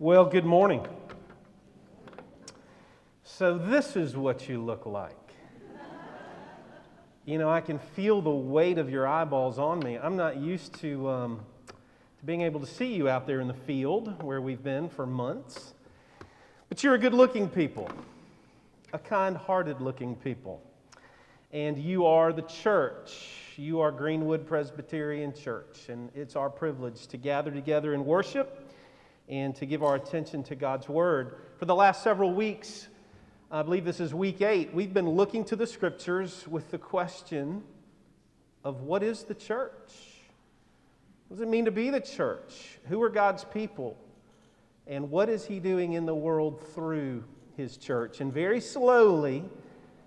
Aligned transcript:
Well, 0.00 0.26
good 0.26 0.44
morning. 0.44 0.86
So, 3.24 3.58
this 3.58 3.96
is 3.96 4.16
what 4.16 4.48
you 4.48 4.62
look 4.62 4.86
like. 4.86 5.16
You 7.24 7.36
know, 7.36 7.50
I 7.50 7.60
can 7.60 7.80
feel 7.80 8.22
the 8.22 8.30
weight 8.30 8.78
of 8.78 8.88
your 8.88 9.08
eyeballs 9.08 9.58
on 9.58 9.80
me. 9.80 9.98
I'm 9.98 10.16
not 10.16 10.36
used 10.36 10.78
to, 10.82 11.08
um, 11.08 11.40
to 11.66 12.24
being 12.24 12.42
able 12.42 12.60
to 12.60 12.66
see 12.66 12.94
you 12.94 13.08
out 13.08 13.26
there 13.26 13.40
in 13.40 13.48
the 13.48 13.54
field 13.54 14.22
where 14.22 14.40
we've 14.40 14.62
been 14.62 14.88
for 14.88 15.04
months. 15.04 15.74
But 16.68 16.84
you're 16.84 16.94
a 16.94 16.98
good 16.98 17.12
looking 17.12 17.48
people, 17.48 17.90
a 18.92 19.00
kind 19.00 19.36
hearted 19.36 19.80
looking 19.80 20.14
people. 20.14 20.62
And 21.50 21.76
you 21.76 22.06
are 22.06 22.32
the 22.32 22.42
church. 22.42 23.32
You 23.56 23.80
are 23.80 23.90
Greenwood 23.90 24.46
Presbyterian 24.46 25.34
Church. 25.34 25.88
And 25.88 26.08
it's 26.14 26.36
our 26.36 26.50
privilege 26.50 27.08
to 27.08 27.16
gather 27.16 27.50
together 27.50 27.94
and 27.94 28.06
worship 28.06 28.67
and 29.28 29.54
to 29.56 29.66
give 29.66 29.82
our 29.82 29.94
attention 29.94 30.42
to 30.44 30.54
God's 30.54 30.88
Word. 30.88 31.36
For 31.58 31.66
the 31.66 31.74
last 31.74 32.02
several 32.02 32.32
weeks, 32.32 32.88
I 33.50 33.62
believe 33.62 33.84
this 33.84 34.00
is 34.00 34.14
week 34.14 34.40
eight, 34.40 34.72
we've 34.72 34.94
been 34.94 35.08
looking 35.08 35.44
to 35.46 35.56
the 35.56 35.66
Scriptures 35.66 36.46
with 36.48 36.70
the 36.70 36.78
question 36.78 37.62
of 38.64 38.82
what 38.82 39.02
is 39.02 39.24
the 39.24 39.34
church? 39.34 39.92
What 41.28 41.36
does 41.36 41.40
it 41.40 41.48
mean 41.48 41.66
to 41.66 41.70
be 41.70 41.90
the 41.90 42.00
church? 42.00 42.78
Who 42.88 43.02
are 43.02 43.10
God's 43.10 43.44
people? 43.44 43.96
And 44.86 45.10
what 45.10 45.28
is 45.28 45.44
He 45.44 45.60
doing 45.60 45.92
in 45.92 46.06
the 46.06 46.14
world 46.14 46.62
through 46.74 47.24
His 47.56 47.76
church? 47.76 48.20
And 48.20 48.32
very 48.32 48.60
slowly, 48.60 49.44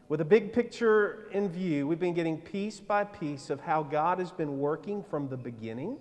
with 0.09 0.21
a 0.21 0.25
big 0.25 0.51
picture 0.51 1.27
in 1.31 1.47
view, 1.47 1.87
we've 1.87 1.99
been 1.99 2.15
getting 2.15 2.39
piece 2.39 2.79
by 2.79 3.03
piece 3.03 3.51
of 3.51 3.61
how 3.61 3.83
God 3.83 4.17
has 4.17 4.31
been 4.31 4.57
working 4.57 5.03
from 5.03 5.29
the 5.29 5.37
beginning 5.37 5.97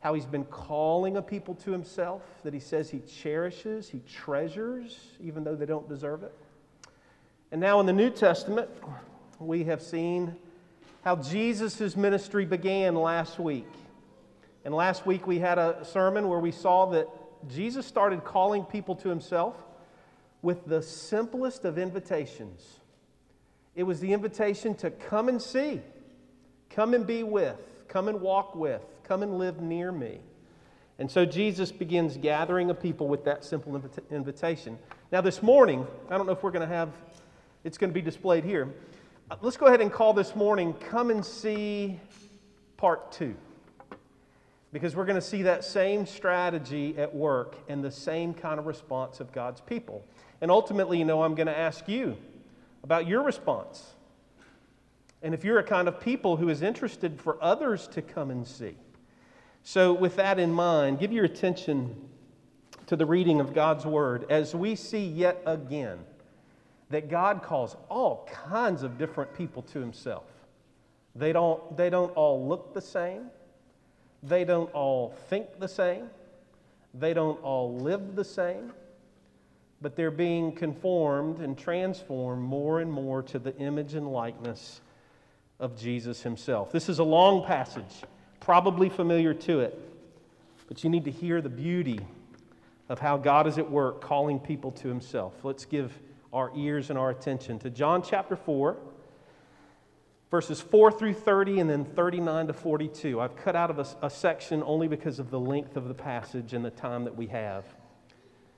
how 0.00 0.14
he's 0.14 0.26
been 0.26 0.44
calling 0.44 1.16
a 1.16 1.22
people 1.22 1.54
to 1.56 1.72
himself 1.72 2.22
that 2.44 2.54
he 2.54 2.60
says 2.60 2.88
he 2.88 3.00
cherishes, 3.00 3.88
he 3.88 4.00
treasures, 4.00 4.98
even 5.22 5.42
though 5.44 5.56
they 5.56 5.66
don't 5.66 5.88
deserve 5.88 6.22
it. 6.22 6.32
And 7.50 7.60
now 7.60 7.80
in 7.80 7.86
the 7.86 7.92
New 7.92 8.10
Testament, 8.10 8.68
we 9.38 9.64
have 9.64 9.82
seen 9.82 10.36
how 11.02 11.16
Jesus' 11.16 11.96
ministry 11.96 12.44
began 12.44 12.94
last 12.94 13.38
week. 13.38 13.66
And 14.64 14.74
last 14.74 15.06
week 15.06 15.26
we 15.26 15.38
had 15.38 15.58
a 15.58 15.84
sermon 15.84 16.28
where 16.28 16.40
we 16.40 16.52
saw 16.52 16.86
that 16.86 17.08
Jesus 17.48 17.86
started 17.86 18.24
calling 18.24 18.64
people 18.64 18.94
to 18.96 19.08
himself 19.08 19.56
with 20.42 20.66
the 20.66 20.82
simplest 20.82 21.64
of 21.64 21.78
invitations. 21.78 22.78
It 23.74 23.84
was 23.84 24.00
the 24.00 24.12
invitation 24.12 24.74
to 24.76 24.90
come 24.90 25.28
and 25.28 25.40
see, 25.40 25.80
come 26.70 26.94
and 26.94 27.06
be 27.06 27.22
with, 27.22 27.56
come 27.88 28.08
and 28.08 28.20
walk 28.20 28.54
with, 28.54 28.82
Come 29.08 29.22
and 29.22 29.38
live 29.38 29.62
near 29.62 29.90
me. 29.90 30.20
And 30.98 31.10
so 31.10 31.24
Jesus 31.24 31.72
begins 31.72 32.18
gathering 32.18 32.68
a 32.68 32.74
people 32.74 33.08
with 33.08 33.24
that 33.24 33.42
simple 33.42 33.74
invita- 33.74 34.02
invitation. 34.10 34.78
Now, 35.10 35.22
this 35.22 35.42
morning, 35.42 35.86
I 36.10 36.18
don't 36.18 36.26
know 36.26 36.32
if 36.32 36.42
we're 36.42 36.50
going 36.50 36.68
to 36.68 36.74
have, 36.74 36.90
it's 37.64 37.78
going 37.78 37.88
to 37.88 37.94
be 37.94 38.02
displayed 38.02 38.44
here. 38.44 38.68
Uh, 39.30 39.36
let's 39.40 39.56
go 39.56 39.64
ahead 39.64 39.80
and 39.80 39.90
call 39.90 40.12
this 40.12 40.36
morning 40.36 40.74
Come 40.74 41.08
and 41.08 41.24
See 41.24 41.98
Part 42.76 43.10
2. 43.12 43.34
Because 44.74 44.94
we're 44.94 45.06
going 45.06 45.16
to 45.16 45.26
see 45.26 45.40
that 45.44 45.64
same 45.64 46.04
strategy 46.04 46.94
at 46.98 47.14
work 47.14 47.56
and 47.66 47.82
the 47.82 47.90
same 47.90 48.34
kind 48.34 48.60
of 48.60 48.66
response 48.66 49.20
of 49.20 49.32
God's 49.32 49.62
people. 49.62 50.04
And 50.42 50.50
ultimately, 50.50 50.98
you 50.98 51.06
know, 51.06 51.22
I'm 51.22 51.34
going 51.34 51.46
to 51.46 51.58
ask 51.58 51.88
you 51.88 52.14
about 52.84 53.06
your 53.06 53.22
response. 53.22 53.94
And 55.22 55.32
if 55.32 55.44
you're 55.44 55.60
a 55.60 55.64
kind 55.64 55.88
of 55.88 55.98
people 55.98 56.36
who 56.36 56.50
is 56.50 56.60
interested 56.60 57.18
for 57.18 57.42
others 57.42 57.88
to 57.88 58.02
come 58.02 58.30
and 58.30 58.46
see. 58.46 58.76
So, 59.70 59.92
with 59.92 60.16
that 60.16 60.38
in 60.38 60.50
mind, 60.50 60.98
give 60.98 61.12
your 61.12 61.26
attention 61.26 61.94
to 62.86 62.96
the 62.96 63.04
reading 63.04 63.38
of 63.38 63.52
God's 63.52 63.84
Word 63.84 64.24
as 64.30 64.54
we 64.54 64.74
see 64.74 65.04
yet 65.04 65.42
again 65.44 65.98
that 66.88 67.10
God 67.10 67.42
calls 67.42 67.76
all 67.90 68.26
kinds 68.32 68.82
of 68.82 68.96
different 68.96 69.36
people 69.36 69.60
to 69.64 69.78
Himself. 69.78 70.24
They 71.14 71.34
don't, 71.34 71.76
they 71.76 71.90
don't 71.90 72.08
all 72.16 72.48
look 72.48 72.72
the 72.72 72.80
same, 72.80 73.26
they 74.22 74.42
don't 74.42 74.72
all 74.72 75.10
think 75.28 75.60
the 75.60 75.68
same, 75.68 76.08
they 76.94 77.12
don't 77.12 77.38
all 77.42 77.76
live 77.76 78.16
the 78.16 78.24
same, 78.24 78.72
but 79.82 79.96
they're 79.96 80.10
being 80.10 80.50
conformed 80.50 81.40
and 81.40 81.58
transformed 81.58 82.42
more 82.42 82.80
and 82.80 82.90
more 82.90 83.22
to 83.24 83.38
the 83.38 83.54
image 83.58 83.92
and 83.92 84.10
likeness 84.10 84.80
of 85.60 85.78
Jesus 85.78 86.22
Himself. 86.22 86.72
This 86.72 86.88
is 86.88 87.00
a 87.00 87.04
long 87.04 87.44
passage 87.44 88.02
probably 88.48 88.88
familiar 88.88 89.34
to 89.34 89.60
it, 89.60 89.78
but 90.68 90.82
you 90.82 90.88
need 90.88 91.04
to 91.04 91.10
hear 91.10 91.42
the 91.42 91.50
beauty 91.50 92.00
of 92.88 92.98
how 92.98 93.14
God 93.14 93.46
is 93.46 93.58
at 93.58 93.70
work 93.70 94.00
calling 94.00 94.40
people 94.40 94.70
to 94.70 94.88
himself. 94.88 95.34
Let's 95.42 95.66
give 95.66 95.92
our 96.32 96.50
ears 96.56 96.88
and 96.88 96.98
our 96.98 97.10
attention 97.10 97.58
to 97.58 97.68
John 97.68 98.00
chapter 98.00 98.36
4, 98.36 98.78
verses 100.30 100.62
4 100.62 100.92
through 100.92 101.12
30, 101.12 101.60
and 101.60 101.68
then 101.68 101.84
39 101.84 102.46
to 102.46 102.52
42. 102.54 103.20
I've 103.20 103.36
cut 103.36 103.54
out 103.54 103.68
of 103.68 103.80
a, 103.80 104.06
a 104.06 104.08
section 104.08 104.62
only 104.64 104.88
because 104.88 105.18
of 105.18 105.30
the 105.30 105.38
length 105.38 105.76
of 105.76 105.86
the 105.86 105.92
passage 105.92 106.54
and 106.54 106.64
the 106.64 106.70
time 106.70 107.04
that 107.04 107.14
we 107.14 107.26
have. 107.26 107.66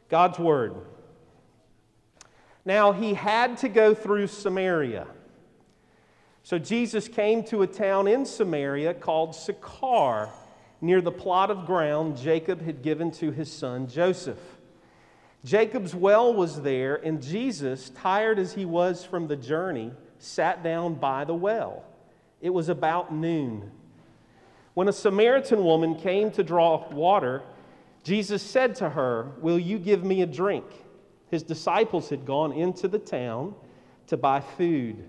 God's 0.08 0.38
Word. 0.38 0.76
Now, 2.64 2.92
he 2.92 3.14
had 3.14 3.58
to 3.58 3.68
go 3.68 3.92
through 3.92 4.28
Samaria. 4.28 5.08
So 6.42 6.58
Jesus 6.58 7.06
came 7.08 7.44
to 7.44 7.62
a 7.62 7.66
town 7.66 8.08
in 8.08 8.24
Samaria 8.24 8.94
called 8.94 9.34
Sychar, 9.34 10.30
near 10.80 11.00
the 11.00 11.12
plot 11.12 11.50
of 11.50 11.66
ground 11.66 12.16
Jacob 12.16 12.62
had 12.62 12.82
given 12.82 13.10
to 13.12 13.30
his 13.30 13.52
son 13.52 13.86
Joseph. 13.86 14.38
Jacob's 15.44 15.94
well 15.94 16.34
was 16.34 16.62
there, 16.62 16.96
and 16.96 17.22
Jesus, 17.22 17.90
tired 17.90 18.38
as 18.38 18.52
he 18.52 18.64
was 18.64 19.04
from 19.04 19.26
the 19.26 19.36
journey, 19.36 19.92
sat 20.18 20.62
down 20.62 20.94
by 20.94 21.24
the 21.24 21.34
well. 21.34 21.84
It 22.40 22.50
was 22.50 22.68
about 22.68 23.12
noon. 23.12 23.70
When 24.74 24.88
a 24.88 24.92
Samaritan 24.92 25.64
woman 25.64 25.94
came 25.94 26.30
to 26.32 26.42
draw 26.42 26.88
water, 26.90 27.42
Jesus 28.02 28.42
said 28.42 28.74
to 28.76 28.88
her, 28.90 29.32
Will 29.40 29.58
you 29.58 29.78
give 29.78 30.04
me 30.04 30.22
a 30.22 30.26
drink? 30.26 30.64
His 31.30 31.42
disciples 31.42 32.08
had 32.08 32.24
gone 32.24 32.52
into 32.52 32.88
the 32.88 32.98
town 32.98 33.54
to 34.08 34.16
buy 34.16 34.40
food. 34.40 35.08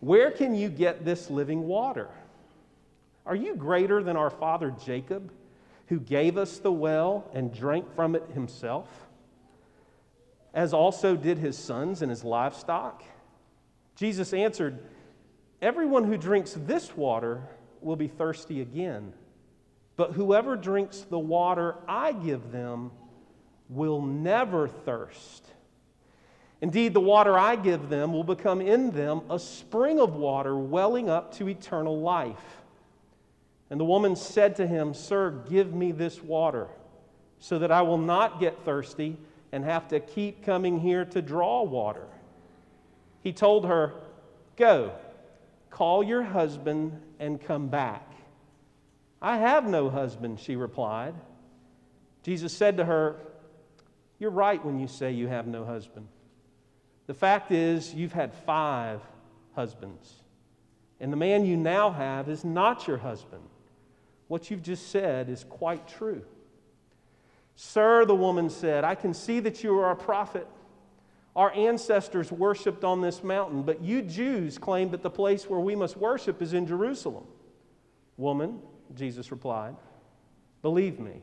Where 0.00 0.30
can 0.30 0.54
you 0.54 0.68
get 0.68 1.04
this 1.04 1.30
living 1.30 1.66
water? 1.66 2.08
Are 3.26 3.36
you 3.36 3.54
greater 3.54 4.02
than 4.02 4.16
our 4.16 4.30
father 4.30 4.74
Jacob, 4.84 5.30
who 5.88 6.00
gave 6.00 6.38
us 6.38 6.58
the 6.58 6.72
well 6.72 7.30
and 7.34 7.52
drank 7.52 7.94
from 7.94 8.14
it 8.14 8.24
himself, 8.32 8.88
as 10.54 10.72
also 10.72 11.16
did 11.16 11.38
his 11.38 11.56
sons 11.56 12.02
and 12.02 12.10
his 12.10 12.24
livestock? 12.24 13.04
Jesus 13.94 14.32
answered, 14.32 14.78
Everyone 15.60 16.04
who 16.04 16.16
drinks 16.16 16.54
this 16.54 16.96
water 16.96 17.42
will 17.82 17.96
be 17.96 18.08
thirsty 18.08 18.62
again, 18.62 19.12
but 19.96 20.12
whoever 20.12 20.56
drinks 20.56 21.00
the 21.00 21.18
water 21.18 21.76
I 21.86 22.12
give 22.12 22.50
them 22.50 22.90
will 23.68 24.00
never 24.00 24.66
thirst. 24.66 25.46
Indeed, 26.62 26.92
the 26.92 27.00
water 27.00 27.38
I 27.38 27.56
give 27.56 27.88
them 27.88 28.12
will 28.12 28.24
become 28.24 28.60
in 28.60 28.90
them 28.90 29.22
a 29.30 29.38
spring 29.38 29.98
of 29.98 30.14
water 30.14 30.56
welling 30.56 31.08
up 31.08 31.34
to 31.36 31.48
eternal 31.48 32.00
life. 32.00 32.60
And 33.70 33.80
the 33.80 33.84
woman 33.84 34.14
said 34.14 34.56
to 34.56 34.66
him, 34.66 34.92
Sir, 34.92 35.30
give 35.48 35.72
me 35.72 35.92
this 35.92 36.22
water 36.22 36.68
so 37.38 37.58
that 37.60 37.72
I 37.72 37.82
will 37.82 37.98
not 37.98 38.40
get 38.40 38.64
thirsty 38.64 39.16
and 39.52 39.64
have 39.64 39.88
to 39.88 40.00
keep 40.00 40.44
coming 40.44 40.78
here 40.78 41.04
to 41.06 41.22
draw 41.22 41.62
water. 41.62 42.06
He 43.22 43.32
told 43.32 43.66
her, 43.66 43.94
Go, 44.56 44.92
call 45.70 46.02
your 46.02 46.22
husband 46.22 47.00
and 47.18 47.40
come 47.40 47.68
back. 47.68 48.06
I 49.22 49.38
have 49.38 49.66
no 49.66 49.88
husband, 49.88 50.40
she 50.40 50.56
replied. 50.56 51.14
Jesus 52.22 52.52
said 52.52 52.76
to 52.76 52.84
her, 52.84 53.16
You're 54.18 54.30
right 54.30 54.62
when 54.62 54.78
you 54.78 54.88
say 54.88 55.12
you 55.12 55.28
have 55.28 55.46
no 55.46 55.64
husband. 55.64 56.06
The 57.10 57.14
fact 57.14 57.50
is, 57.50 57.92
you've 57.92 58.12
had 58.12 58.32
five 58.32 59.00
husbands, 59.56 60.22
and 61.00 61.12
the 61.12 61.16
man 61.16 61.44
you 61.44 61.56
now 61.56 61.90
have 61.90 62.28
is 62.28 62.44
not 62.44 62.86
your 62.86 62.98
husband. 62.98 63.42
What 64.28 64.48
you've 64.48 64.62
just 64.62 64.92
said 64.92 65.28
is 65.28 65.42
quite 65.42 65.88
true. 65.88 66.22
Sir, 67.56 68.04
the 68.04 68.14
woman 68.14 68.48
said, 68.48 68.84
I 68.84 68.94
can 68.94 69.12
see 69.12 69.40
that 69.40 69.64
you 69.64 69.76
are 69.80 69.90
a 69.90 69.96
prophet. 69.96 70.46
Our 71.34 71.52
ancestors 71.52 72.30
worshiped 72.30 72.84
on 72.84 73.00
this 73.00 73.24
mountain, 73.24 73.64
but 73.64 73.82
you 73.82 74.02
Jews 74.02 74.56
claim 74.56 74.92
that 74.92 75.02
the 75.02 75.10
place 75.10 75.50
where 75.50 75.58
we 75.58 75.74
must 75.74 75.96
worship 75.96 76.40
is 76.40 76.54
in 76.54 76.64
Jerusalem. 76.64 77.24
Woman, 78.18 78.60
Jesus 78.94 79.32
replied, 79.32 79.74
believe 80.62 81.00
me, 81.00 81.22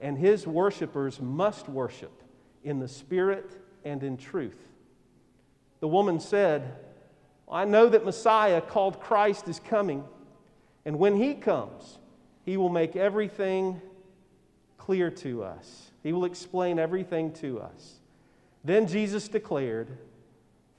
and 0.00 0.18
his 0.18 0.46
worshipers 0.46 1.20
must 1.20 1.68
worship 1.68 2.22
in 2.62 2.78
the 2.78 2.88
Spirit 2.88 3.50
and 3.84 4.02
in 4.02 4.16
truth. 4.16 4.58
The 5.80 5.88
woman 5.88 6.20
said, 6.20 6.76
I 7.50 7.64
know 7.64 7.88
that 7.88 8.04
Messiah, 8.04 8.60
called 8.60 9.00
Christ, 9.00 9.48
is 9.48 9.60
coming, 9.60 10.04
and 10.84 10.98
when 10.98 11.16
he 11.16 11.34
comes, 11.34 11.98
he 12.44 12.56
will 12.56 12.68
make 12.68 12.96
everything 12.96 13.80
clear 14.78 15.10
to 15.10 15.42
us. 15.42 15.90
He 16.02 16.12
will 16.12 16.24
explain 16.26 16.78
everything 16.78 17.32
to 17.34 17.60
us. 17.60 18.00
Then 18.62 18.86
Jesus 18.86 19.28
declared, 19.28 19.88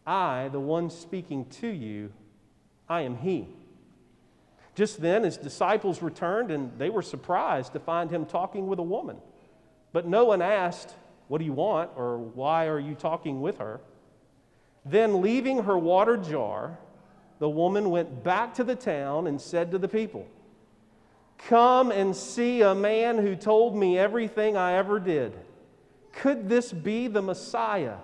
I, 0.05 0.49
the 0.51 0.59
one 0.59 0.89
speaking 0.89 1.45
to 1.61 1.67
you, 1.67 2.11
I 2.87 3.01
am 3.01 3.17
He. 3.17 3.47
Just 4.75 5.01
then, 5.01 5.23
his 5.23 5.37
disciples 5.37 6.01
returned 6.01 6.51
and 6.51 6.77
they 6.77 6.89
were 6.89 7.01
surprised 7.01 7.73
to 7.73 7.79
find 7.79 8.11
him 8.11 8.25
talking 8.25 8.67
with 8.67 8.77
a 8.77 8.83
woman. 8.83 9.17
But 9.93 10.05
no 10.05 10.25
one 10.25 10.41
asked, 10.41 10.93
What 11.29 11.37
do 11.37 11.45
you 11.45 11.53
want? 11.53 11.91
or 11.95 12.17
Why 12.17 12.67
are 12.67 12.79
you 12.79 12.93
talking 12.93 13.41
with 13.41 13.57
her? 13.59 13.79
Then, 14.85 15.21
leaving 15.21 15.63
her 15.63 15.77
water 15.77 16.17
jar, 16.17 16.77
the 17.39 17.49
woman 17.49 17.89
went 17.89 18.23
back 18.23 18.53
to 18.55 18.63
the 18.63 18.75
town 18.75 19.27
and 19.27 19.39
said 19.39 19.71
to 19.71 19.77
the 19.77 19.87
people, 19.87 20.27
Come 21.37 21.91
and 21.91 22.15
see 22.15 22.61
a 22.61 22.75
man 22.75 23.17
who 23.17 23.35
told 23.35 23.75
me 23.75 23.97
everything 23.97 24.57
I 24.57 24.73
ever 24.73 24.99
did. 24.99 25.33
Could 26.11 26.49
this 26.49 26.71
be 26.71 27.07
the 27.07 27.21
Messiah? 27.21 27.97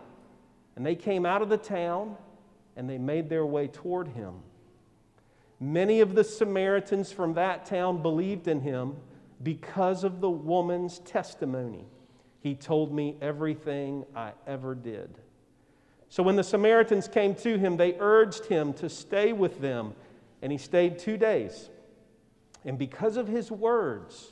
And 0.75 0.85
they 0.85 0.95
came 0.95 1.25
out 1.25 1.41
of 1.41 1.49
the 1.49 1.57
town 1.57 2.15
and 2.75 2.89
they 2.89 2.97
made 2.97 3.29
their 3.29 3.45
way 3.45 3.67
toward 3.67 4.07
him. 4.09 4.35
Many 5.61 5.99
of 5.99 6.15
the 6.15 6.23
Samaritans 6.23 7.11
from 7.11 7.35
that 7.35 7.67
town 7.67 8.01
believed 8.01 8.47
in 8.47 8.61
him 8.61 8.95
because 9.43 10.03
of 10.03 10.19
the 10.19 10.29
woman's 10.29 10.97
testimony. 10.99 11.85
He 12.39 12.55
told 12.55 12.91
me 12.91 13.15
everything 13.21 14.03
I 14.15 14.31
ever 14.47 14.73
did. 14.73 15.19
So 16.09 16.23
when 16.23 16.35
the 16.35 16.43
Samaritans 16.43 17.07
came 17.07 17.35
to 17.35 17.59
him, 17.59 17.77
they 17.77 17.95
urged 17.99 18.45
him 18.45 18.73
to 18.73 18.89
stay 18.89 19.33
with 19.33 19.61
them, 19.61 19.93
and 20.41 20.51
he 20.51 20.57
stayed 20.57 20.97
two 20.97 21.15
days. 21.15 21.69
And 22.65 22.79
because 22.79 23.15
of 23.15 23.27
his 23.27 23.51
words, 23.51 24.31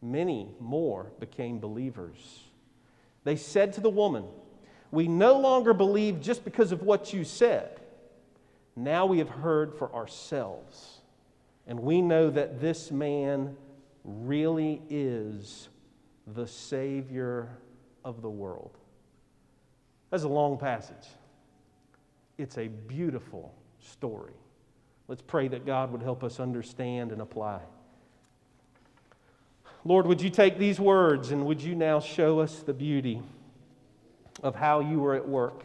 many 0.00 0.54
more 0.58 1.12
became 1.20 1.58
believers. 1.58 2.44
They 3.24 3.36
said 3.36 3.74
to 3.74 3.82
the 3.82 3.90
woman, 3.90 4.24
We 4.90 5.06
no 5.06 5.38
longer 5.38 5.74
believe 5.74 6.22
just 6.22 6.44
because 6.44 6.72
of 6.72 6.82
what 6.82 7.12
you 7.12 7.24
said. 7.24 7.81
Now 8.74 9.06
we 9.06 9.18
have 9.18 9.28
heard 9.28 9.74
for 9.74 9.94
ourselves, 9.94 11.00
and 11.66 11.80
we 11.80 12.00
know 12.00 12.30
that 12.30 12.60
this 12.60 12.90
man 12.90 13.56
really 14.04 14.80
is 14.88 15.68
the 16.26 16.46
Savior 16.46 17.48
of 18.04 18.22
the 18.22 18.30
world. 18.30 18.76
That's 20.10 20.24
a 20.24 20.28
long 20.28 20.58
passage. 20.58 21.08
It's 22.38 22.58
a 22.58 22.68
beautiful 22.68 23.54
story. 23.78 24.32
Let's 25.08 25.22
pray 25.22 25.48
that 25.48 25.66
God 25.66 25.92
would 25.92 26.02
help 26.02 26.24
us 26.24 26.40
understand 26.40 27.12
and 27.12 27.20
apply. 27.20 27.60
Lord, 29.84 30.06
would 30.06 30.22
you 30.22 30.30
take 30.30 30.58
these 30.58 30.78
words 30.78 31.32
and 31.32 31.44
would 31.44 31.60
you 31.60 31.74
now 31.74 31.98
show 31.98 32.38
us 32.38 32.60
the 32.60 32.72
beauty 32.72 33.20
of 34.42 34.54
how 34.54 34.80
you 34.80 35.00
were 35.00 35.14
at 35.14 35.28
work? 35.28 35.64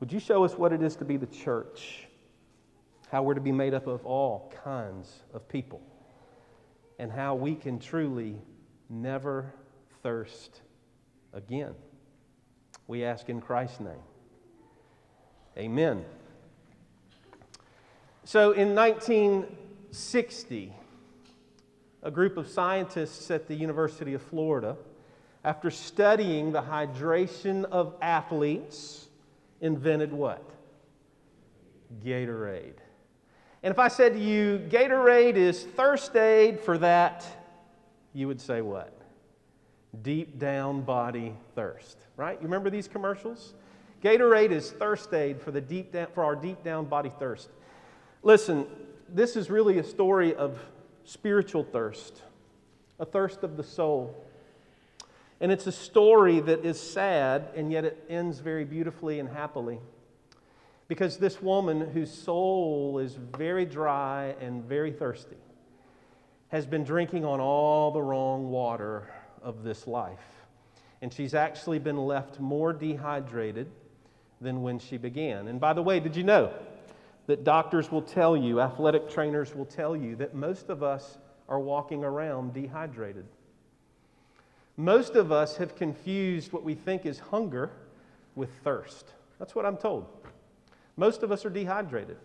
Would 0.00 0.12
you 0.12 0.18
show 0.18 0.44
us 0.44 0.54
what 0.54 0.72
it 0.72 0.82
is 0.82 0.96
to 0.96 1.04
be 1.04 1.16
the 1.16 1.26
church? 1.26 2.05
How 3.10 3.22
we're 3.22 3.34
to 3.34 3.40
be 3.40 3.52
made 3.52 3.74
up 3.74 3.86
of 3.86 4.04
all 4.04 4.52
kinds 4.64 5.22
of 5.32 5.48
people? 5.48 5.80
And 6.98 7.12
how 7.12 7.34
we 7.34 7.54
can 7.54 7.78
truly 7.78 8.40
never 8.88 9.52
thirst 10.02 10.62
again. 11.32 11.74
We 12.88 13.04
ask 13.04 13.28
in 13.28 13.40
Christ's 13.40 13.80
name. 13.80 14.02
Amen. 15.58 16.04
So 18.24 18.52
in 18.52 18.74
1960, 18.74 20.72
a 22.02 22.10
group 22.10 22.36
of 22.36 22.48
scientists 22.48 23.30
at 23.30 23.46
the 23.48 23.54
University 23.54 24.14
of 24.14 24.22
Florida, 24.22 24.76
after 25.44 25.70
studying 25.70 26.52
the 26.52 26.62
hydration 26.62 27.64
of 27.64 27.94
athletes, 28.02 29.06
invented 29.60 30.12
what? 30.12 30.42
Gatorade. 32.04 32.78
And 33.66 33.72
if 33.72 33.80
I 33.80 33.88
said 33.88 34.12
to 34.12 34.20
you, 34.20 34.64
Gatorade 34.68 35.34
is 35.34 35.64
thirst 35.64 36.14
aid 36.14 36.60
for 36.60 36.78
that, 36.78 37.26
you 38.12 38.28
would 38.28 38.40
say 38.40 38.60
what? 38.60 38.96
Deep 40.02 40.38
down 40.38 40.82
body 40.82 41.34
thirst, 41.56 41.98
right? 42.16 42.38
You 42.40 42.44
remember 42.44 42.70
these 42.70 42.86
commercials? 42.86 43.54
Gatorade 44.04 44.52
is 44.52 44.70
thirst 44.70 45.12
aid 45.12 45.42
for, 45.42 45.50
the 45.50 45.60
deep 45.60 45.90
down, 45.90 46.06
for 46.14 46.22
our 46.22 46.36
deep 46.36 46.62
down 46.62 46.84
body 46.84 47.10
thirst. 47.18 47.48
Listen, 48.22 48.66
this 49.08 49.34
is 49.34 49.50
really 49.50 49.80
a 49.80 49.84
story 49.84 50.32
of 50.36 50.60
spiritual 51.02 51.64
thirst, 51.64 52.22
a 53.00 53.04
thirst 53.04 53.42
of 53.42 53.56
the 53.56 53.64
soul. 53.64 54.14
And 55.40 55.50
it's 55.50 55.66
a 55.66 55.72
story 55.72 56.38
that 56.38 56.64
is 56.64 56.78
sad, 56.78 57.48
and 57.56 57.72
yet 57.72 57.84
it 57.84 58.04
ends 58.08 58.38
very 58.38 58.64
beautifully 58.64 59.18
and 59.18 59.28
happily. 59.28 59.80
Because 60.88 61.16
this 61.16 61.42
woman, 61.42 61.80
whose 61.80 62.12
soul 62.12 62.98
is 62.98 63.18
very 63.36 63.64
dry 63.64 64.36
and 64.40 64.62
very 64.64 64.92
thirsty, 64.92 65.36
has 66.48 66.64
been 66.64 66.84
drinking 66.84 67.24
on 67.24 67.40
all 67.40 67.90
the 67.90 68.02
wrong 68.02 68.50
water 68.50 69.12
of 69.42 69.64
this 69.64 69.86
life. 69.86 70.18
And 71.02 71.12
she's 71.12 71.34
actually 71.34 71.78
been 71.78 71.98
left 71.98 72.40
more 72.40 72.72
dehydrated 72.72 73.70
than 74.40 74.62
when 74.62 74.78
she 74.78 74.96
began. 74.96 75.48
And 75.48 75.60
by 75.60 75.72
the 75.72 75.82
way, 75.82 75.98
did 75.98 76.14
you 76.14 76.22
know 76.22 76.52
that 77.26 77.42
doctors 77.42 77.90
will 77.90 78.02
tell 78.02 78.36
you, 78.36 78.60
athletic 78.60 79.10
trainers 79.10 79.54
will 79.54 79.64
tell 79.64 79.96
you, 79.96 80.14
that 80.16 80.34
most 80.34 80.68
of 80.68 80.82
us 80.82 81.18
are 81.48 81.58
walking 81.58 82.04
around 82.04 82.54
dehydrated. 82.54 83.24
Most 84.76 85.16
of 85.16 85.32
us 85.32 85.56
have 85.56 85.74
confused 85.74 86.52
what 86.52 86.62
we 86.62 86.74
think 86.74 87.06
is 87.06 87.18
hunger 87.18 87.70
with 88.34 88.50
thirst. 88.62 89.12
That's 89.38 89.54
what 89.54 89.66
I'm 89.66 89.76
told. 89.76 90.06
Most 90.96 91.22
of 91.22 91.30
us 91.30 91.44
are 91.44 91.50
dehydrated. 91.50 92.16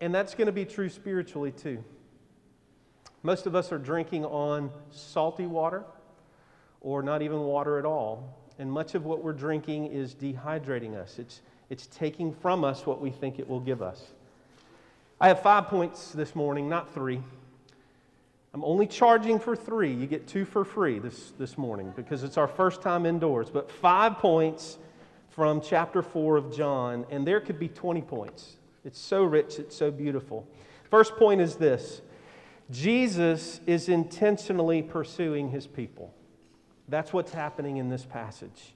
And 0.00 0.14
that's 0.14 0.34
going 0.34 0.46
to 0.46 0.52
be 0.52 0.64
true 0.64 0.88
spiritually 0.88 1.52
too. 1.52 1.82
Most 3.22 3.46
of 3.46 3.54
us 3.54 3.72
are 3.72 3.78
drinking 3.78 4.24
on 4.24 4.70
salty 4.90 5.46
water 5.46 5.84
or 6.80 7.02
not 7.02 7.22
even 7.22 7.40
water 7.40 7.78
at 7.78 7.84
all. 7.84 8.38
And 8.58 8.70
much 8.70 8.94
of 8.94 9.04
what 9.04 9.22
we're 9.22 9.32
drinking 9.32 9.86
is 9.86 10.14
dehydrating 10.14 10.94
us. 10.94 11.18
It's 11.18 11.40
it's 11.70 11.86
taking 11.86 12.32
from 12.32 12.64
us 12.64 12.86
what 12.86 13.00
we 13.00 13.10
think 13.10 13.38
it 13.38 13.48
will 13.48 13.60
give 13.60 13.82
us. 13.82 14.12
I 15.20 15.28
have 15.28 15.42
five 15.42 15.66
points 15.66 16.12
this 16.12 16.34
morning, 16.34 16.68
not 16.68 16.92
three. 16.92 17.20
I'm 18.52 18.64
only 18.64 18.86
charging 18.86 19.40
for 19.40 19.56
three. 19.56 19.92
You 19.92 20.06
get 20.06 20.28
two 20.28 20.44
for 20.44 20.64
free 20.64 20.98
this, 20.98 21.32
this 21.38 21.58
morning 21.58 21.92
because 21.96 22.22
it's 22.22 22.36
our 22.36 22.46
first 22.46 22.82
time 22.82 23.06
indoors. 23.06 23.50
But 23.50 23.70
five 23.70 24.18
points 24.18 24.78
from 25.34 25.60
chapter 25.60 26.02
4 26.02 26.36
of 26.36 26.54
John, 26.56 27.06
and 27.10 27.26
there 27.26 27.40
could 27.40 27.58
be 27.58 27.68
20 27.68 28.02
points. 28.02 28.56
It's 28.84 29.00
so 29.00 29.24
rich, 29.24 29.58
it's 29.58 29.76
so 29.76 29.90
beautiful. 29.90 30.46
First 30.90 31.16
point 31.16 31.40
is 31.40 31.56
this 31.56 32.02
Jesus 32.70 33.60
is 33.66 33.88
intentionally 33.88 34.82
pursuing 34.82 35.50
his 35.50 35.66
people. 35.66 36.14
That's 36.88 37.12
what's 37.12 37.32
happening 37.32 37.78
in 37.78 37.88
this 37.88 38.04
passage. 38.04 38.74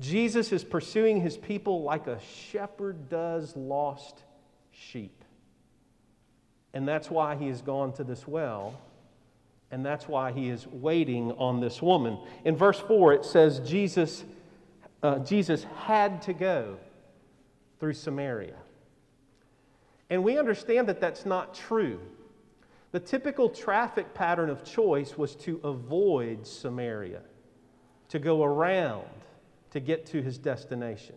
Jesus 0.00 0.52
is 0.52 0.64
pursuing 0.64 1.20
his 1.20 1.36
people 1.36 1.82
like 1.82 2.06
a 2.06 2.20
shepherd 2.20 3.08
does 3.08 3.56
lost 3.56 4.24
sheep. 4.72 5.24
And 6.74 6.86
that's 6.86 7.10
why 7.10 7.36
he 7.36 7.48
has 7.48 7.62
gone 7.62 7.92
to 7.94 8.04
this 8.04 8.26
well 8.26 8.74
And 9.70 9.84
that's 9.84 10.06
why 10.06 10.32
he 10.32 10.48
is 10.48 10.66
waiting 10.66 11.32
on 11.32 11.60
this 11.60 11.82
woman. 11.82 12.18
In 12.44 12.56
verse 12.56 12.78
4, 12.78 13.14
it 13.14 13.24
says 13.24 13.60
Jesus, 13.60 14.24
uh, 15.02 15.18
Jesus 15.20 15.64
had 15.84 16.22
to 16.22 16.32
go 16.32 16.76
through 17.78 17.94
Samaria. 17.94 18.56
And 20.08 20.22
we 20.22 20.38
understand 20.38 20.88
that 20.88 21.00
that's 21.00 21.26
not 21.26 21.54
true. 21.54 22.00
The 22.92 23.00
typical 23.00 23.48
traffic 23.48 24.14
pattern 24.14 24.48
of 24.48 24.64
choice 24.64 25.18
was 25.18 25.34
to 25.36 25.60
avoid 25.64 26.46
Samaria, 26.46 27.22
to 28.08 28.18
go 28.18 28.42
around 28.42 29.04
to 29.70 29.80
get 29.80 30.06
to 30.06 30.22
his 30.22 30.38
destination. 30.38 31.16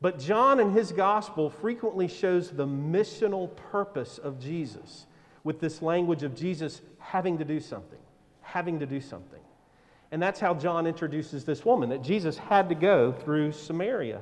But 0.00 0.18
John 0.18 0.60
in 0.60 0.72
his 0.72 0.92
gospel 0.92 1.50
frequently 1.50 2.06
shows 2.06 2.50
the 2.50 2.66
missional 2.66 3.54
purpose 3.56 4.18
of 4.18 4.40
Jesus 4.40 5.06
with 5.44 5.60
this 5.60 5.82
language 5.82 6.22
of 6.22 6.34
Jesus 6.34 6.80
having 6.98 7.36
to 7.38 7.44
do 7.44 7.58
something, 7.58 7.98
having 8.40 8.78
to 8.78 8.86
do 8.86 9.00
something. 9.00 9.40
And 10.10 10.22
that's 10.22 10.40
how 10.40 10.54
John 10.54 10.86
introduces 10.86 11.44
this 11.44 11.64
woman, 11.64 11.90
that 11.90 12.02
Jesus 12.02 12.38
had 12.38 12.68
to 12.70 12.74
go 12.74 13.12
through 13.12 13.52
Samaria. 13.52 14.20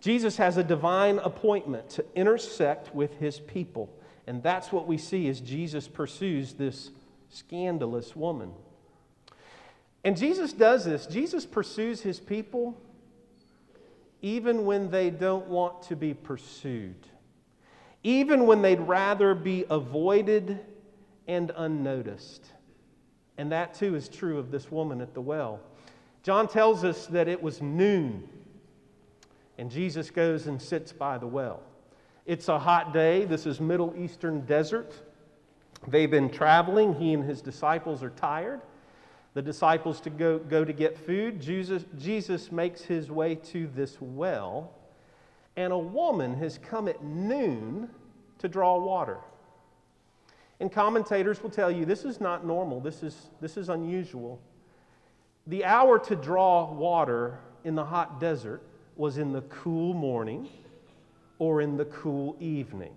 Jesus 0.00 0.36
has 0.36 0.56
a 0.56 0.64
divine 0.64 1.18
appointment 1.18 1.88
to 1.90 2.04
intersect 2.14 2.94
with 2.94 3.18
his 3.18 3.40
people. 3.40 3.90
And 4.26 4.42
that's 4.42 4.72
what 4.72 4.86
we 4.86 4.98
see 4.98 5.28
as 5.28 5.40
Jesus 5.40 5.88
pursues 5.88 6.54
this 6.54 6.90
scandalous 7.28 8.14
woman. 8.14 8.52
And 10.04 10.16
Jesus 10.16 10.52
does 10.52 10.84
this. 10.84 11.06
Jesus 11.06 11.44
pursues 11.44 12.00
his 12.00 12.20
people 12.20 12.76
even 14.22 14.64
when 14.64 14.90
they 14.90 15.10
don't 15.10 15.46
want 15.46 15.82
to 15.82 15.96
be 15.96 16.12
pursued, 16.12 17.06
even 18.02 18.46
when 18.46 18.62
they'd 18.62 18.80
rather 18.80 19.34
be 19.34 19.64
avoided 19.70 20.60
and 21.26 21.52
unnoticed. 21.56 22.44
And 23.40 23.50
that 23.52 23.72
too 23.72 23.94
is 23.94 24.06
true 24.10 24.38
of 24.38 24.50
this 24.50 24.70
woman 24.70 25.00
at 25.00 25.14
the 25.14 25.20
well. 25.22 25.60
John 26.22 26.46
tells 26.46 26.84
us 26.84 27.06
that 27.06 27.26
it 27.26 27.42
was 27.42 27.62
noon, 27.62 28.28
and 29.56 29.70
Jesus 29.70 30.10
goes 30.10 30.46
and 30.46 30.60
sits 30.60 30.92
by 30.92 31.16
the 31.16 31.26
well. 31.26 31.62
It's 32.26 32.48
a 32.48 32.58
hot 32.58 32.92
day. 32.92 33.24
This 33.24 33.46
is 33.46 33.58
Middle 33.58 33.94
Eastern 33.96 34.42
desert. 34.42 34.92
They've 35.88 36.10
been 36.10 36.28
traveling. 36.28 36.92
He 36.92 37.14
and 37.14 37.24
his 37.24 37.40
disciples 37.40 38.02
are 38.02 38.10
tired 38.10 38.60
the 39.32 39.40
disciples 39.40 40.02
to 40.02 40.10
go, 40.10 40.38
go 40.38 40.62
to 40.62 40.72
get 40.74 40.98
food. 40.98 41.40
Jesus, 41.40 41.86
Jesus 41.96 42.52
makes 42.52 42.82
his 42.82 43.10
way 43.10 43.36
to 43.36 43.70
this 43.74 43.96
well, 44.02 44.70
and 45.56 45.72
a 45.72 45.78
woman 45.78 46.34
has 46.34 46.58
come 46.58 46.88
at 46.88 47.02
noon 47.02 47.88
to 48.36 48.48
draw 48.48 48.78
water. 48.78 49.16
And 50.60 50.70
commentators 50.70 51.42
will 51.42 51.50
tell 51.50 51.70
you 51.70 51.86
this 51.86 52.04
is 52.04 52.20
not 52.20 52.46
normal, 52.46 52.80
this 52.80 53.02
is, 53.02 53.28
this 53.40 53.56
is 53.56 53.70
unusual. 53.70 54.40
The 55.46 55.64
hour 55.64 55.98
to 56.00 56.14
draw 56.14 56.70
water 56.70 57.38
in 57.64 57.74
the 57.74 57.84
hot 57.84 58.20
desert 58.20 58.62
was 58.96 59.16
in 59.16 59.32
the 59.32 59.40
cool 59.42 59.94
morning 59.94 60.48
or 61.38 61.62
in 61.62 61.78
the 61.78 61.86
cool 61.86 62.36
evening. 62.38 62.92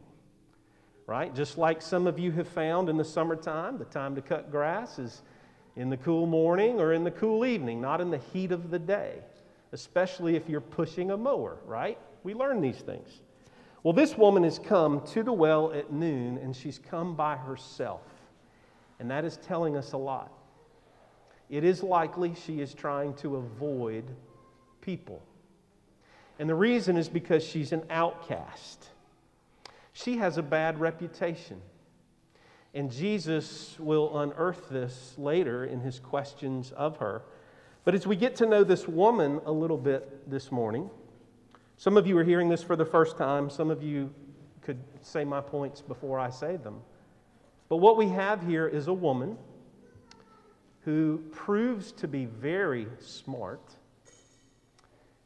Right? 1.07 1.33
Just 1.33 1.57
like 1.57 1.81
some 1.81 2.05
of 2.05 2.19
you 2.19 2.31
have 2.31 2.47
found 2.47 2.89
in 2.89 2.97
the 2.97 3.05
summertime, 3.05 3.77
the 3.77 3.85
time 3.85 4.13
to 4.15 4.21
cut 4.21 4.51
grass 4.51 4.99
is 4.99 5.21
in 5.75 5.89
the 5.89 5.97
cool 5.97 6.25
morning 6.25 6.79
or 6.79 6.93
in 6.93 7.03
the 7.03 7.11
cool 7.11 7.45
evening, 7.45 7.81
not 7.81 8.01
in 8.01 8.09
the 8.09 8.19
heat 8.31 8.51
of 8.51 8.69
the 8.69 8.79
day, 8.79 9.19
especially 9.71 10.35
if 10.35 10.47
you're 10.47 10.61
pushing 10.61 11.11
a 11.11 11.17
mower, 11.17 11.57
right? 11.65 11.97
We 12.23 12.33
learn 12.33 12.61
these 12.61 12.77
things. 12.77 13.21
Well, 13.83 13.93
this 13.93 14.17
woman 14.17 14.43
has 14.43 14.59
come 14.59 15.01
to 15.07 15.23
the 15.23 15.33
well 15.33 15.73
at 15.73 15.91
noon 15.91 16.37
and 16.37 16.55
she's 16.55 16.79
come 16.79 17.15
by 17.15 17.35
herself. 17.35 18.01
And 18.99 19.11
that 19.11 19.25
is 19.25 19.37
telling 19.37 19.75
us 19.75 19.91
a 19.91 19.97
lot. 19.97 20.31
It 21.49 21.65
is 21.65 21.83
likely 21.83 22.33
she 22.33 22.61
is 22.61 22.73
trying 22.73 23.13
to 23.15 23.35
avoid 23.35 24.05
people. 24.79 25.21
And 26.39 26.49
the 26.49 26.55
reason 26.55 26.97
is 26.97 27.09
because 27.09 27.43
she's 27.43 27.73
an 27.73 27.83
outcast. 27.89 28.87
She 29.91 30.17
has 30.17 30.37
a 30.37 30.41
bad 30.41 30.79
reputation. 30.79 31.61
And 32.73 32.89
Jesus 32.89 33.75
will 33.77 34.17
unearth 34.17 34.69
this 34.69 35.13
later 35.17 35.65
in 35.65 35.81
his 35.81 35.99
questions 35.99 36.71
of 36.71 36.97
her. 36.97 37.21
But 37.83 37.93
as 37.93 38.07
we 38.07 38.15
get 38.15 38.35
to 38.37 38.45
know 38.45 38.63
this 38.63 38.87
woman 38.87 39.41
a 39.45 39.51
little 39.51 39.77
bit 39.77 40.29
this 40.29 40.51
morning, 40.51 40.89
some 41.77 41.97
of 41.97 42.07
you 42.07 42.17
are 42.17 42.23
hearing 42.23 42.49
this 42.49 42.63
for 42.63 42.75
the 42.75 42.85
first 42.85 43.17
time. 43.17 43.49
Some 43.49 43.69
of 43.69 43.83
you 43.83 44.13
could 44.61 44.79
say 45.01 45.23
my 45.23 45.41
points 45.41 45.81
before 45.81 46.19
I 46.19 46.29
say 46.29 46.55
them. 46.57 46.81
But 47.69 47.77
what 47.77 47.97
we 47.97 48.07
have 48.09 48.45
here 48.45 48.67
is 48.67 48.87
a 48.87 48.93
woman 48.93 49.37
who 50.81 51.23
proves 51.31 51.91
to 51.93 52.07
be 52.07 52.25
very 52.25 52.87
smart. 52.99 53.75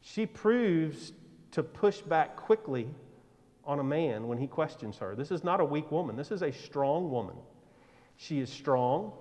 She 0.00 0.24
proves 0.24 1.12
to 1.52 1.62
push 1.62 2.00
back 2.00 2.36
quickly 2.36 2.88
on 3.64 3.80
a 3.80 3.84
man 3.84 4.28
when 4.28 4.38
he 4.38 4.46
questions 4.46 4.98
her. 4.98 5.14
This 5.14 5.30
is 5.30 5.44
not 5.44 5.60
a 5.60 5.64
weak 5.64 5.90
woman, 5.90 6.16
this 6.16 6.30
is 6.30 6.42
a 6.42 6.52
strong 6.52 7.10
woman. 7.10 7.36
She 8.16 8.40
is 8.40 8.50
strong, 8.50 9.12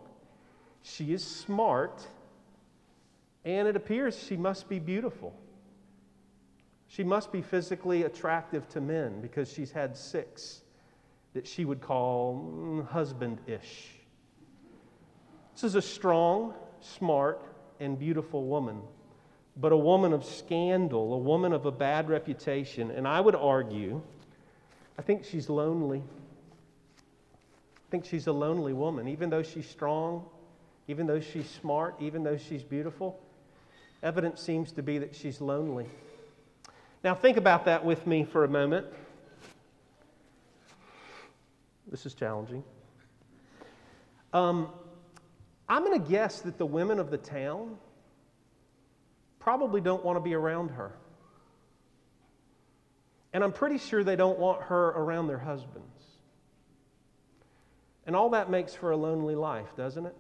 she 0.81 1.13
is 1.13 1.23
smart, 1.23 2.07
and 3.43 3.67
it 3.67 3.75
appears 3.75 4.17
she 4.17 4.37
must 4.37 4.69
be 4.69 4.79
beautiful. 4.79 5.35
She 6.87 7.03
must 7.03 7.31
be 7.31 7.41
physically 7.41 8.03
attractive 8.03 8.67
to 8.69 8.81
men 8.81 9.21
because 9.21 9.51
she's 9.51 9.71
had 9.71 9.95
six 9.97 10.61
that 11.33 11.45
she 11.45 11.65
would 11.65 11.81
call 11.81 12.51
mm, 12.51 12.87
husband 12.87 13.39
ish. 13.45 13.89
This 15.53 15.63
is 15.63 15.75
a 15.75 15.81
strong, 15.81 16.53
smart, 16.79 17.41
and 17.79 17.99
beautiful 17.99 18.45
woman, 18.45 18.81
but 19.55 19.71
a 19.71 19.77
woman 19.77 20.13
of 20.13 20.23
scandal, 20.23 21.13
a 21.13 21.17
woman 21.17 21.51
of 21.51 21.65
a 21.65 21.71
bad 21.71 22.09
reputation. 22.09 22.91
And 22.91 23.07
I 23.07 23.19
would 23.19 23.35
argue 23.35 24.01
I 24.97 25.01
think 25.03 25.23
she's 25.23 25.49
lonely. 25.49 26.01
I 27.77 27.91
think 27.91 28.05
she's 28.05 28.27
a 28.27 28.31
lonely 28.31 28.73
woman. 28.73 29.07
Even 29.07 29.29
though 29.29 29.43
she's 29.43 29.69
strong, 29.69 30.25
even 30.87 31.05
though 31.05 31.19
she's 31.19 31.49
smart, 31.49 31.95
even 31.99 32.23
though 32.23 32.37
she's 32.37 32.63
beautiful, 32.63 33.19
evidence 34.01 34.41
seems 34.41 34.71
to 34.73 34.81
be 34.81 34.97
that 34.97 35.15
she's 35.15 35.39
lonely. 35.39 35.87
Now, 37.03 37.15
think 37.15 37.37
about 37.37 37.65
that 37.65 37.85
with 37.85 38.05
me 38.07 38.23
for 38.23 38.43
a 38.43 38.47
moment. 38.47 38.87
This 41.89 42.05
is 42.05 42.13
challenging. 42.13 42.63
Um, 44.33 44.69
I'm 45.69 45.85
going 45.85 46.01
to 46.01 46.09
guess 46.09 46.41
that 46.41 46.57
the 46.57 46.65
women 46.65 46.99
of 46.99 47.11
the 47.11 47.17
town 47.17 47.77
probably 49.39 49.79
don't 49.79 50.03
want 50.03 50.17
to 50.17 50.21
be 50.21 50.33
around 50.33 50.71
her. 50.71 50.91
And 53.33 53.43
I'm 53.43 53.53
pretty 53.53 53.77
sure 53.77 54.03
they 54.03 54.15
don't 54.15 54.39
want 54.39 54.63
her 54.63 54.87
around 54.89 55.27
their 55.27 55.37
husbands. 55.37 55.85
And 58.05 58.15
all 58.15 58.29
that 58.31 58.49
makes 58.49 58.73
for 58.73 58.91
a 58.91 58.97
lonely 58.97 59.35
life, 59.35 59.75
doesn't 59.75 60.05
it? 60.05 60.15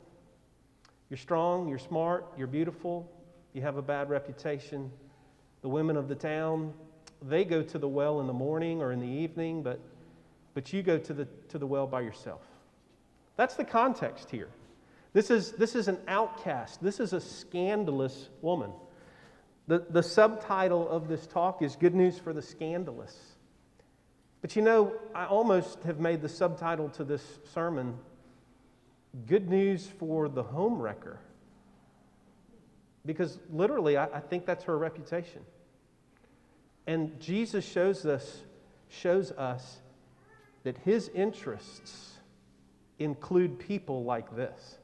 You're 1.09 1.17
strong, 1.17 1.69
you're 1.69 1.79
smart, 1.79 2.25
you're 2.37 2.47
beautiful, 2.47 3.09
you 3.53 3.61
have 3.61 3.77
a 3.77 3.81
bad 3.81 4.09
reputation. 4.09 4.91
The 5.61 5.69
women 5.69 5.97
of 5.97 6.07
the 6.07 6.15
town, 6.15 6.73
they 7.21 7.43
go 7.43 7.61
to 7.61 7.77
the 7.77 7.87
well 7.87 8.19
in 8.19 8.27
the 8.27 8.33
morning 8.33 8.81
or 8.81 8.91
in 8.91 8.99
the 8.99 9.07
evening, 9.07 9.63
but, 9.63 9.79
but 10.53 10.71
you 10.71 10.83
go 10.83 10.97
to 10.97 11.13
the, 11.13 11.27
to 11.49 11.57
the 11.57 11.67
well 11.67 11.87
by 11.87 12.01
yourself. 12.01 12.41
That's 13.35 13.55
the 13.55 13.65
context 13.65 14.29
here. 14.31 14.49
This 15.13 15.31
is, 15.31 15.53
this 15.53 15.75
is 15.75 15.87
an 15.87 15.97
outcast, 16.07 16.83
this 16.83 16.99
is 16.99 17.13
a 17.13 17.21
scandalous 17.21 18.29
woman. 18.41 18.71
The, 19.67 19.85
the 19.89 20.03
subtitle 20.03 20.87
of 20.87 21.07
this 21.07 21.27
talk 21.27 21.61
is 21.61 21.75
Good 21.75 21.95
News 21.95 22.17
for 22.17 22.33
the 22.33 22.41
Scandalous. 22.41 23.17
But 24.41 24.55
you 24.55 24.61
know, 24.61 24.93
I 25.13 25.25
almost 25.25 25.83
have 25.83 25.99
made 25.99 26.21
the 26.21 26.29
subtitle 26.29 26.89
to 26.89 27.03
this 27.03 27.23
sermon 27.53 27.97
Good 29.25 29.49
News 29.49 29.87
for 29.99 30.29
the 30.29 30.43
Home 30.43 30.79
Wrecker. 30.79 31.19
Because 33.07 33.39
literally, 33.51 33.97
I, 33.97 34.05
I 34.05 34.19
think 34.19 34.45
that's 34.45 34.65
her 34.65 34.77
reputation. 34.77 35.41
And 36.85 37.19
Jesus 37.19 37.65
shows 37.65 38.05
us, 38.05 38.41
shows 38.89 39.31
us 39.31 39.77
that 40.63 40.77
his 40.79 41.09
interests 41.15 42.17
include 42.99 43.57
people 43.57 44.03
like 44.03 44.35
this. 44.35 44.77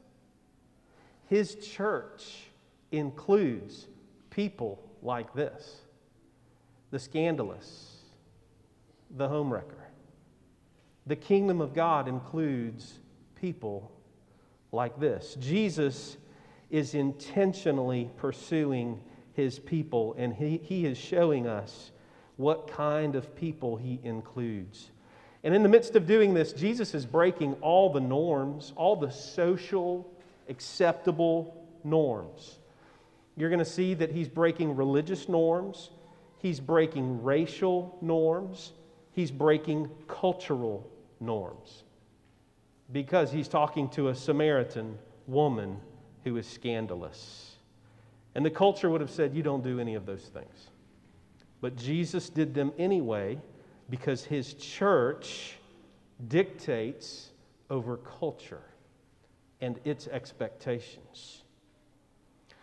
His 1.28 1.54
church 1.56 2.44
includes 2.90 3.86
people 4.30 4.82
like 5.02 5.32
this 5.34 5.82
the 6.90 6.98
scandalous, 6.98 7.96
the 9.16 9.28
homewrecker. 9.28 9.82
The 11.06 11.16
kingdom 11.16 11.60
of 11.60 11.74
God 11.74 12.08
includes 12.08 13.00
people 13.34 13.90
like 14.72 14.98
this. 15.00 15.36
Jesus 15.40 16.16
is 16.74 16.96
intentionally 16.96 18.10
pursuing 18.16 19.00
his 19.32 19.60
people, 19.60 20.12
and 20.18 20.34
he, 20.34 20.60
he 20.60 20.86
is 20.86 20.98
showing 20.98 21.46
us 21.46 21.92
what 22.34 22.66
kind 22.66 23.14
of 23.14 23.36
people 23.36 23.76
he 23.76 24.00
includes. 24.02 24.90
And 25.44 25.54
in 25.54 25.62
the 25.62 25.68
midst 25.68 25.94
of 25.94 26.04
doing 26.04 26.34
this, 26.34 26.52
Jesus 26.52 26.92
is 26.92 27.06
breaking 27.06 27.54
all 27.60 27.92
the 27.92 28.00
norms, 28.00 28.72
all 28.74 28.96
the 28.96 29.12
social, 29.12 30.12
acceptable 30.48 31.64
norms. 31.84 32.58
You're 33.36 33.50
going 33.50 33.60
to 33.60 33.64
see 33.64 33.94
that 33.94 34.10
he's 34.10 34.28
breaking 34.28 34.74
religious 34.74 35.28
norms, 35.28 35.90
he's 36.38 36.58
breaking 36.58 37.22
racial 37.22 37.96
norms, 38.00 38.72
he's 39.12 39.30
breaking 39.30 39.88
cultural 40.08 40.90
norms 41.20 41.84
because 42.90 43.30
he's 43.30 43.46
talking 43.46 43.88
to 43.90 44.08
a 44.08 44.14
Samaritan 44.14 44.98
woman 45.28 45.78
who 46.24 46.36
is 46.36 46.46
scandalous. 46.46 47.56
And 48.34 48.44
the 48.44 48.50
culture 48.50 48.90
would 48.90 49.00
have 49.00 49.10
said, 49.10 49.34
You 49.34 49.42
don't 49.42 49.62
do 49.62 49.78
any 49.78 49.94
of 49.94 50.06
those 50.06 50.24
things. 50.24 50.70
But 51.60 51.76
Jesus 51.76 52.28
did 52.28 52.54
them 52.54 52.72
anyway 52.78 53.38
because 53.88 54.24
his 54.24 54.54
church 54.54 55.56
dictates 56.28 57.30
over 57.70 57.96
culture 57.98 58.62
and 59.60 59.78
its 59.84 60.08
expectations. 60.08 61.42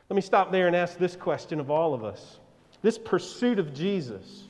Let 0.09 0.15
me 0.15 0.21
stop 0.21 0.51
there 0.51 0.67
and 0.67 0.75
ask 0.75 0.97
this 0.97 1.15
question 1.15 1.59
of 1.59 1.71
all 1.71 1.93
of 1.93 2.03
us. 2.03 2.39
This 2.81 2.97
pursuit 2.97 3.59
of 3.59 3.73
Jesus, 3.73 4.45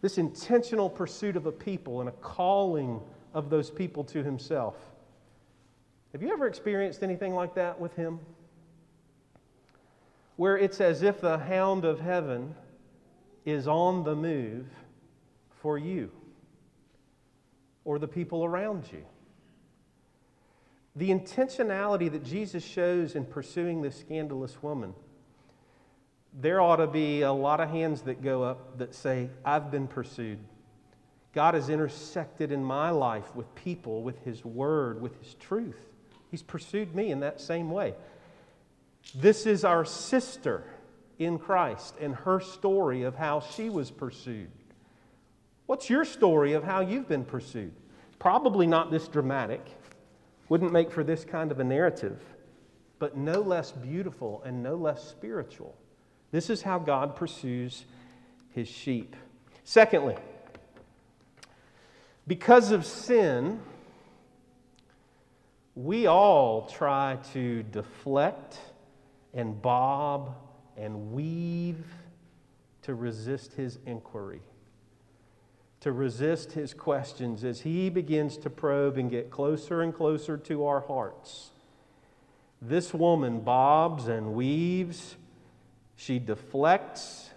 this 0.00 0.18
intentional 0.18 0.90
pursuit 0.90 1.36
of 1.36 1.46
a 1.46 1.52
people 1.52 2.00
and 2.00 2.08
a 2.08 2.12
calling 2.12 3.00
of 3.34 3.50
those 3.50 3.70
people 3.70 4.02
to 4.04 4.22
himself. 4.22 4.76
Have 6.12 6.22
you 6.22 6.30
ever 6.30 6.46
experienced 6.46 7.02
anything 7.02 7.34
like 7.34 7.54
that 7.54 7.80
with 7.80 7.96
him? 7.96 8.20
Where 10.36 10.58
it's 10.58 10.80
as 10.80 11.02
if 11.02 11.20
the 11.20 11.38
hound 11.38 11.84
of 11.84 12.00
heaven 12.00 12.54
is 13.46 13.66
on 13.66 14.04
the 14.04 14.14
move 14.14 14.66
for 15.60 15.78
you 15.78 16.10
or 17.84 17.98
the 17.98 18.08
people 18.08 18.44
around 18.44 18.84
you. 18.92 19.04
The 20.94 21.08
intentionality 21.08 22.12
that 22.12 22.24
Jesus 22.24 22.62
shows 22.62 23.14
in 23.14 23.24
pursuing 23.24 23.80
this 23.80 23.98
scandalous 23.98 24.62
woman, 24.62 24.94
there 26.38 26.60
ought 26.60 26.76
to 26.76 26.86
be 26.86 27.22
a 27.22 27.32
lot 27.32 27.60
of 27.60 27.70
hands 27.70 28.02
that 28.02 28.22
go 28.22 28.42
up 28.42 28.78
that 28.78 28.94
say, 28.94 29.30
I've 29.44 29.70
been 29.70 29.86
pursued. 29.86 30.38
God 31.32 31.54
has 31.54 31.70
intersected 31.70 32.52
in 32.52 32.62
my 32.62 32.90
life 32.90 33.34
with 33.34 33.54
people, 33.54 34.02
with 34.02 34.22
His 34.22 34.44
Word, 34.44 35.00
with 35.00 35.18
His 35.22 35.34
truth. 35.34 35.91
He's 36.32 36.42
pursued 36.42 36.94
me 36.94 37.12
in 37.12 37.20
that 37.20 37.42
same 37.42 37.70
way. 37.70 37.94
This 39.14 39.44
is 39.44 39.64
our 39.64 39.84
sister 39.84 40.64
in 41.18 41.38
Christ 41.38 41.94
and 42.00 42.14
her 42.14 42.40
story 42.40 43.02
of 43.02 43.14
how 43.14 43.40
she 43.40 43.68
was 43.68 43.90
pursued. 43.90 44.50
What's 45.66 45.90
your 45.90 46.06
story 46.06 46.54
of 46.54 46.64
how 46.64 46.80
you've 46.80 47.06
been 47.06 47.26
pursued? 47.26 47.74
Probably 48.18 48.66
not 48.66 48.90
this 48.90 49.08
dramatic, 49.08 49.60
wouldn't 50.48 50.72
make 50.72 50.90
for 50.90 51.04
this 51.04 51.22
kind 51.22 51.52
of 51.52 51.60
a 51.60 51.64
narrative, 51.64 52.18
but 52.98 53.14
no 53.14 53.42
less 53.42 53.70
beautiful 53.70 54.42
and 54.46 54.62
no 54.62 54.74
less 54.74 55.06
spiritual. 55.06 55.76
This 56.30 56.48
is 56.48 56.62
how 56.62 56.78
God 56.78 57.14
pursues 57.14 57.84
his 58.52 58.68
sheep. 58.68 59.16
Secondly, 59.64 60.16
because 62.26 62.72
of 62.72 62.86
sin, 62.86 63.60
we 65.74 66.06
all 66.06 66.66
try 66.66 67.18
to 67.32 67.62
deflect 67.64 68.58
and 69.32 69.60
bob 69.60 70.34
and 70.76 71.12
weave 71.12 71.84
to 72.82 72.94
resist 72.94 73.54
his 73.54 73.78
inquiry, 73.86 74.42
to 75.80 75.92
resist 75.92 76.52
his 76.52 76.74
questions 76.74 77.44
as 77.44 77.60
he 77.60 77.88
begins 77.88 78.36
to 78.38 78.50
probe 78.50 78.98
and 78.98 79.10
get 79.10 79.30
closer 79.30 79.82
and 79.82 79.94
closer 79.94 80.36
to 80.36 80.66
our 80.66 80.80
hearts. 80.80 81.50
This 82.60 82.92
woman 82.92 83.40
bobs 83.40 84.08
and 84.08 84.34
weaves, 84.34 85.16
she 85.96 86.18
deflects, 86.18 87.30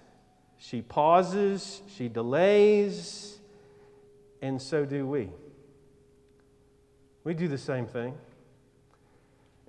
she 0.58 0.82
pauses, 0.82 1.82
she 1.88 2.10
delays 2.10 3.36
and 4.46 4.62
so 4.62 4.86
do 4.86 5.08
we. 5.08 5.30
We 7.26 7.34
do 7.34 7.50
the 7.50 7.58
same 7.58 7.88
thing. 7.88 8.14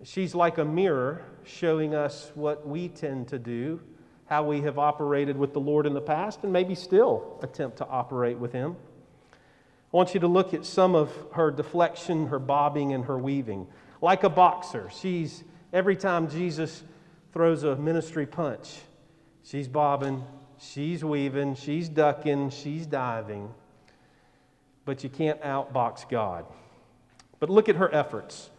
She's 0.05 0.35
like 0.35 0.59
a 0.59 0.65
mirror 0.65 1.25
showing 1.43 1.95
us 1.95 2.31
what 2.35 2.69
we 2.69 2.89
tend 2.89 3.29
to 3.29 3.39
do, 3.39 3.81
how 4.27 4.45
we 4.45 4.61
have 4.61 4.79
operated 4.79 5.37
with 5.37 5.55
the 5.55 5.61
Lord 5.61 5.87
in 5.87 5.95
the 5.95 6.01
past, 6.01 6.45
and 6.45 6.53
maybe 6.53 6.75
still 6.75 7.41
attempt 7.43 7.79
to 7.79 7.87
operate 7.87 8.39
with 8.39 8.53
Him. 8.53 8.77
I 9.33 9.97
want 9.97 10.15
you 10.15 10.21
to 10.21 10.29
look 10.29 10.55
at 10.55 10.65
some 10.65 10.95
of 10.95 11.11
her 11.33 11.51
deflection, 11.51 12.29
her 12.29 12.39
bobbing, 12.39 12.93
and 12.93 13.07
her 13.07 13.19
weaving. 13.19 13.67
Like 14.01 14.23
a 14.23 14.29
boxer, 14.29 14.89
she's 15.01 15.43
every 15.73 15.97
time 15.97 16.29
Jesus 16.29 16.85
throws 17.33 17.65
a 17.65 17.75
ministry 17.75 18.27
punch, 18.27 18.77
she's 19.43 19.67
bobbing, 19.67 20.23
she's 20.59 21.03
weaving, 21.03 21.57
she's 21.57 21.89
ducking, 21.89 22.51
she's 22.51 22.87
diving 22.87 23.53
but 24.87 25.03
you 25.03 25.11
can't 25.11 25.43
outbox 25.43 26.09
God. 26.09 26.47
But 27.39 27.51
look 27.51 27.69
at 27.69 27.77
her 27.77 27.93
efforts. 27.95 28.51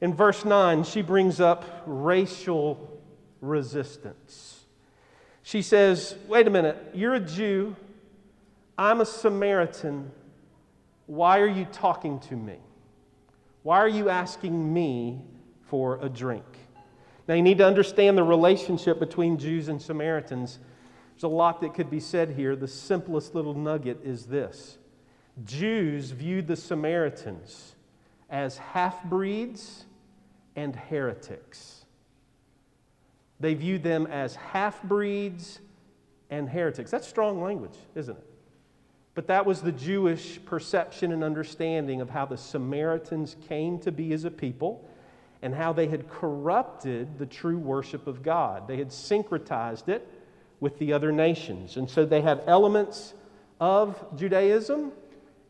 In 0.00 0.14
verse 0.14 0.44
9, 0.44 0.84
she 0.84 1.02
brings 1.02 1.40
up 1.40 1.82
racial 1.86 3.00
resistance. 3.40 4.64
She 5.42 5.62
says, 5.62 6.16
Wait 6.28 6.46
a 6.46 6.50
minute, 6.50 6.76
you're 6.94 7.14
a 7.14 7.20
Jew, 7.20 7.76
I'm 8.76 9.00
a 9.00 9.06
Samaritan. 9.06 10.10
Why 11.06 11.40
are 11.40 11.46
you 11.46 11.66
talking 11.66 12.18
to 12.20 12.36
me? 12.36 12.56
Why 13.62 13.78
are 13.78 13.88
you 13.88 14.08
asking 14.08 14.72
me 14.72 15.20
for 15.68 15.98
a 16.02 16.08
drink? 16.08 16.44
Now, 17.26 17.34
you 17.34 17.42
need 17.42 17.58
to 17.58 17.66
understand 17.66 18.18
the 18.18 18.22
relationship 18.22 18.98
between 18.98 19.38
Jews 19.38 19.68
and 19.68 19.80
Samaritans. 19.80 20.58
There's 21.14 21.22
a 21.22 21.28
lot 21.28 21.60
that 21.62 21.72
could 21.72 21.90
be 21.90 22.00
said 22.00 22.30
here. 22.30 22.56
The 22.56 22.68
simplest 22.68 23.34
little 23.34 23.54
nugget 23.54 24.00
is 24.04 24.26
this 24.26 24.76
Jews 25.44 26.10
viewed 26.10 26.46
the 26.46 26.56
Samaritans 26.56 27.73
as 28.34 28.58
half 28.58 29.04
breeds 29.04 29.84
and 30.56 30.74
heretics. 30.74 31.84
They 33.38 33.54
viewed 33.54 33.84
them 33.84 34.08
as 34.08 34.34
half 34.34 34.82
breeds 34.82 35.60
and 36.30 36.48
heretics. 36.48 36.90
That's 36.90 37.06
strong 37.06 37.40
language, 37.40 37.76
isn't 37.94 38.18
it? 38.18 38.26
But 39.14 39.28
that 39.28 39.46
was 39.46 39.62
the 39.62 39.70
Jewish 39.70 40.44
perception 40.44 41.12
and 41.12 41.22
understanding 41.22 42.00
of 42.00 42.10
how 42.10 42.26
the 42.26 42.36
Samaritans 42.36 43.36
came 43.46 43.78
to 43.78 43.92
be 43.92 44.12
as 44.12 44.24
a 44.24 44.32
people 44.32 44.84
and 45.40 45.54
how 45.54 45.72
they 45.72 45.86
had 45.86 46.10
corrupted 46.10 47.20
the 47.20 47.26
true 47.26 47.58
worship 47.58 48.08
of 48.08 48.24
God. 48.24 48.66
They 48.66 48.78
had 48.78 48.88
syncretized 48.88 49.88
it 49.88 50.08
with 50.58 50.76
the 50.80 50.92
other 50.92 51.12
nations. 51.12 51.76
And 51.76 51.88
so 51.88 52.04
they 52.04 52.20
had 52.20 52.42
elements 52.48 53.14
of 53.60 54.04
Judaism 54.16 54.90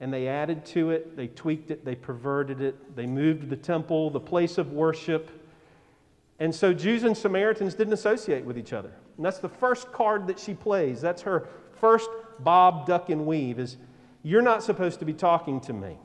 and 0.05 0.13
they 0.13 0.29
added 0.29 0.67
to 0.67 0.91
it, 0.91 1.17
they 1.17 1.29
tweaked 1.29 1.71
it, 1.71 1.83
they 1.83 1.95
perverted 1.95 2.61
it, 2.61 2.95
they 2.95 3.07
moved 3.07 3.49
the 3.49 3.57
temple, 3.57 4.11
the 4.11 4.21
place 4.21 4.59
of 4.59 4.71
worship. 4.71 5.31
And 6.39 6.55
so 6.55 6.75
Jews 6.75 7.05
and 7.05 7.17
Samaritans 7.17 7.73
didn't 7.73 7.95
associate 7.95 8.45
with 8.45 8.59
each 8.59 8.75
other. 8.75 8.93
And 9.17 9.25
that's 9.25 9.39
the 9.39 9.49
first 9.49 9.91
card 9.93 10.27
that 10.27 10.39
she 10.39 10.53
plays. 10.53 11.01
That's 11.01 11.23
her 11.23 11.49
first 11.81 12.11
bob, 12.41 12.87
duck, 12.87 13.09
and 13.09 13.25
weave 13.25 13.59
is 13.59 13.79
you're 14.23 14.43
not 14.43 14.63
supposed 14.63 14.99
to 14.99 15.07
be 15.07 15.15
talking 15.15 15.59
to 15.63 15.73
me. 15.73 15.97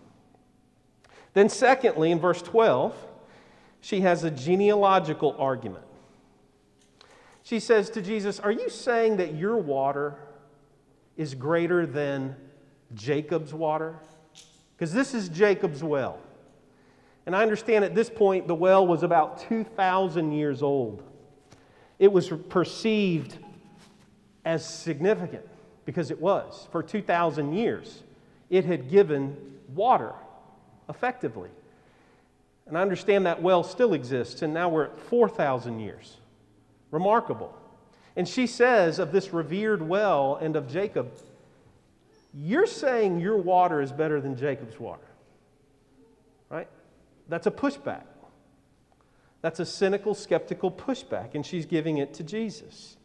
Then, 1.33 1.49
secondly, 1.49 2.11
in 2.11 2.21
verse 2.21 2.41
12, 2.41 2.95
she 3.81 3.99
has 3.99 4.23
a 4.23 4.31
genealogical 4.31 5.35
argument. 5.37 5.83
She 7.43 7.59
says 7.59 7.89
to 7.89 8.01
Jesus, 8.01 8.39
Are 8.39 8.51
you 8.53 8.69
saying 8.69 9.17
that 9.17 9.35
your 9.35 9.57
water 9.57 10.15
is 11.17 11.35
greater 11.35 11.85
than 11.85 12.37
Jacob's 12.93 13.53
water? 13.53 13.95
Because 14.75 14.93
this 14.93 15.13
is 15.13 15.29
Jacob's 15.29 15.83
well. 15.83 16.19
And 17.25 17.35
I 17.35 17.43
understand 17.43 17.85
at 17.85 17.93
this 17.93 18.09
point 18.09 18.47
the 18.47 18.55
well 18.55 18.87
was 18.87 19.03
about 19.03 19.47
2,000 19.47 20.31
years 20.31 20.63
old. 20.63 21.03
It 21.99 22.11
was 22.11 22.29
perceived 22.49 23.37
as 24.45 24.65
significant 24.67 25.47
because 25.85 26.11
it 26.11 26.19
was. 26.19 26.67
For 26.71 26.81
2,000 26.81 27.53
years, 27.53 28.03
it 28.49 28.65
had 28.65 28.89
given 28.89 29.35
water 29.75 30.13
effectively. 30.87 31.49
And 32.65 32.77
I 32.77 32.81
understand 32.81 33.25
that 33.25 33.41
well 33.41 33.63
still 33.63 33.93
exists, 33.93 34.41
and 34.41 34.53
now 34.53 34.69
we're 34.69 34.85
at 34.85 34.99
4,000 34.99 35.79
years. 35.79 36.17
Remarkable. 36.91 37.55
And 38.15 38.27
she 38.27 38.47
says 38.47 38.99
of 38.99 39.11
this 39.11 39.33
revered 39.33 39.81
well 39.81 40.35
and 40.41 40.55
of 40.55 40.67
Jacob, 40.67 41.11
you're 42.33 42.67
saying 42.67 43.19
your 43.19 43.37
water 43.37 43.81
is 43.81 43.91
better 43.91 44.21
than 44.21 44.35
Jacob's 44.35 44.79
water. 44.79 45.07
Right? 46.49 46.67
That's 47.27 47.47
a 47.47 47.51
pushback. 47.51 48.03
That's 49.41 49.59
a 49.59 49.65
cynical, 49.65 50.13
skeptical 50.13 50.71
pushback, 50.71 51.33
and 51.33 51.45
she's 51.45 51.65
giving 51.65 51.97
it 51.97 52.13
to 52.15 52.23
Jesus. 52.23 52.97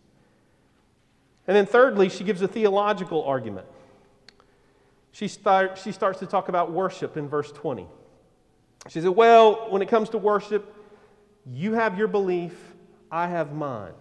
And 1.47 1.57
then, 1.57 1.67
thirdly, 1.67 2.09
she 2.09 2.25
gives 2.25 2.43
a 2.43 2.49
theological 2.49 3.23
argument. 3.25 3.67
She, 5.13 5.29
start, 5.29 5.79
she 5.79 5.93
starts 5.93 6.19
to 6.21 6.27
talk 6.27 6.49
about 6.49 6.73
worship 6.73 7.17
in 7.17 7.29
verse 7.29 7.53
20. 7.53 7.87
She 8.89 9.01
said, 9.01 9.11
Well, 9.11 9.71
when 9.71 9.81
it 9.81 9.89
comes 9.89 10.09
to 10.11 10.19
worship, 10.19 10.75
you 11.47 11.75
have 11.75 11.97
your 11.97 12.09
belief, 12.09 12.55
I 13.11 13.29
have 13.29 13.55
mine. 13.55 13.93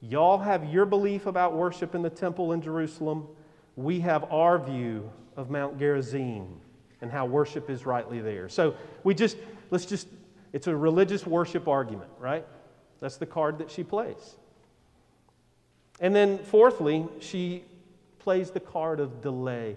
Y'all 0.00 0.38
have 0.38 0.66
your 0.66 0.84
belief 0.86 1.26
about 1.26 1.54
worship 1.54 1.94
in 1.94 2.02
the 2.02 2.10
temple 2.10 2.52
in 2.52 2.60
Jerusalem. 2.60 3.26
We 3.76 4.00
have 4.00 4.24
our 4.32 4.58
view 4.58 5.10
of 5.36 5.50
Mount 5.50 5.78
Gerizim 5.78 6.60
and 7.00 7.10
how 7.10 7.26
worship 7.26 7.70
is 7.70 7.86
rightly 7.86 8.20
there. 8.20 8.48
So 8.48 8.74
we 9.04 9.14
just, 9.14 9.36
let's 9.70 9.86
just, 9.86 10.08
it's 10.52 10.66
a 10.66 10.74
religious 10.74 11.26
worship 11.26 11.68
argument, 11.68 12.10
right? 12.18 12.46
That's 13.00 13.16
the 13.16 13.26
card 13.26 13.58
that 13.58 13.70
she 13.70 13.84
plays. 13.84 14.36
And 16.00 16.14
then, 16.14 16.38
fourthly, 16.38 17.06
she 17.20 17.64
plays 18.18 18.50
the 18.50 18.60
card 18.60 19.00
of 19.00 19.22
delay. 19.22 19.76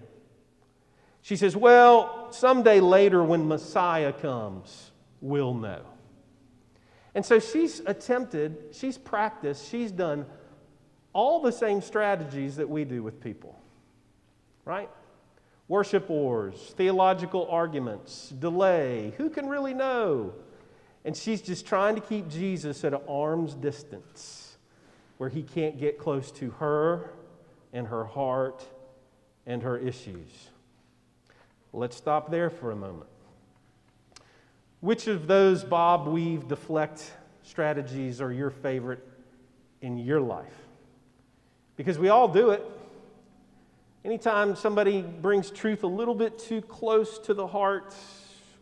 She 1.21 1.35
says, 1.35 1.55
Well, 1.55 2.31
someday 2.31 2.79
later 2.79 3.23
when 3.23 3.47
Messiah 3.47 4.12
comes, 4.12 4.91
we'll 5.21 5.53
know. 5.53 5.81
And 7.15 7.25
so 7.25 7.39
she's 7.39 7.81
attempted, 7.85 8.57
she's 8.71 8.97
practiced, 8.97 9.69
she's 9.69 9.91
done 9.91 10.25
all 11.13 11.41
the 11.41 11.51
same 11.51 11.81
strategies 11.81 12.55
that 12.57 12.69
we 12.69 12.83
do 12.85 13.01
with 13.01 13.21
people, 13.21 13.59
right? 14.65 14.89
Worship 15.67 16.10
wars, 16.10 16.74
theological 16.76 17.48
arguments, 17.50 18.30
delay, 18.30 19.13
who 19.17 19.30
can 19.30 19.48
really 19.48 19.74
know? 19.74 20.34
And 21.06 21.15
she's 21.15 21.41
just 21.41 21.65
trying 21.65 21.95
to 21.95 22.02
keep 22.02 22.28
Jesus 22.28 22.84
at 22.84 22.93
an 22.93 23.02
arm's 23.08 23.54
distance 23.54 24.58
where 25.17 25.30
he 25.30 25.43
can't 25.43 25.80
get 25.80 26.00
close 26.00 26.32
to 26.32 26.52
her 26.52 27.12
and 27.74 27.88
her 27.88 28.06
heart 28.06 28.65
and 29.45 29.62
her 29.63 29.78
issues. 29.78 30.50
Let's 31.72 31.95
stop 31.95 32.32
there 32.32 32.50
for 32.50 32.72
a 32.72 32.76
moment. 32.76 33.10
Which 34.80 35.08
of 35.08 35.28
those 35.28 35.63
bob 35.63 36.08
weave 36.08 36.48
deflect 36.48 37.12
strategies 37.43 38.22
are 38.22 38.32
your 38.32 38.50
favorite 38.50 39.06
in 39.82 39.98
your 39.98 40.22
life? 40.22 40.56
Because 41.76 42.00
we 42.00 42.10
all 42.10 42.28
do 42.28 42.52
it. 42.52 42.63
Anytime 44.10 44.56
somebody 44.56 45.04
brings 45.04 45.52
truth 45.52 45.84
a 45.84 45.88
little 45.88 46.15
bit 46.15 46.39
too 46.39 46.63
close 46.63 47.19
to 47.19 47.36
the 47.36 47.45
heart, 47.45 47.93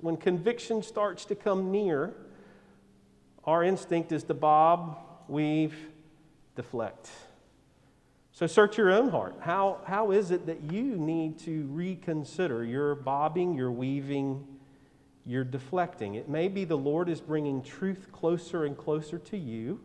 when 0.02 0.18
conviction 0.18 0.84
starts 0.84 1.24
to 1.24 1.36
come 1.36 1.72
near, 1.72 2.14
our 3.46 3.64
instinct 3.64 4.12
is 4.12 4.26
to 4.26 4.34
bob, 4.34 4.98
weave, 5.30 5.74
deflect. 6.58 7.10
So 8.34 8.46
search 8.46 8.78
your 8.78 8.92
own 8.92 9.08
heart. 9.08 9.38
How, 9.40 9.80
how 9.88 10.12
is 10.12 10.32
it 10.32 10.48
that 10.48 10.70
you 10.70 10.98
need 10.98 11.40
to 11.46 11.66
reconsider 11.68 12.66
your 12.66 12.96
bobbing, 12.96 13.56
your 13.56 13.72
weaving, 13.72 14.46
your 15.26 15.46
deflecting? 15.46 16.16
It 16.16 16.28
may 16.28 16.50
be 16.50 16.66
the 16.66 16.78
Lord 16.78 17.08
is 17.08 17.22
bringing 17.22 17.64
truth 17.64 18.12
closer 18.12 18.66
and 18.66 18.78
closer 18.78 19.18
to 19.18 19.38
you, 19.38 19.80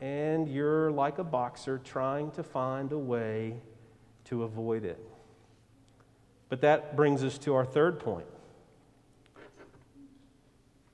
and 0.00 0.48
you're 0.48 0.90
like 0.90 1.20
a 1.20 1.24
boxer 1.24 1.80
trying 1.84 2.32
to 2.32 2.42
find 2.42 2.90
a 2.90 2.98
way 2.98 3.60
to 4.24 4.42
avoid 4.42 4.84
it. 4.84 4.98
But 6.48 6.60
that 6.60 6.96
brings 6.96 7.24
us 7.24 7.38
to 7.38 7.54
our 7.54 7.64
third 7.64 7.98
point. 7.98 8.26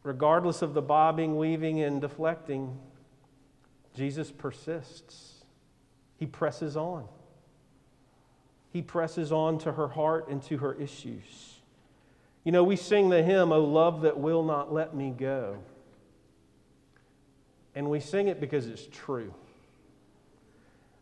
Regardless 0.02 0.62
of 0.62 0.72
the 0.74 0.82
bobbing, 0.82 1.36
weaving, 1.36 1.80
and 1.82 2.00
deflecting, 2.00 2.78
Jesus 3.94 4.30
persists. 4.30 5.44
He 6.16 6.26
presses 6.26 6.76
on. 6.76 7.06
He 8.72 8.82
presses 8.82 9.32
on 9.32 9.58
to 9.58 9.72
her 9.72 9.88
heart 9.88 10.28
and 10.28 10.42
to 10.44 10.58
her 10.58 10.74
issues. 10.74 11.60
You 12.44 12.52
know, 12.52 12.64
we 12.64 12.76
sing 12.76 13.08
the 13.10 13.22
hymn, 13.22 13.52
O 13.52 13.62
love 13.62 14.02
that 14.02 14.18
will 14.18 14.42
not 14.42 14.72
let 14.72 14.94
me 14.94 15.10
go. 15.10 15.58
And 17.74 17.90
we 17.90 18.00
sing 18.00 18.28
it 18.28 18.40
because 18.40 18.66
it's 18.66 18.86
true. 18.90 19.34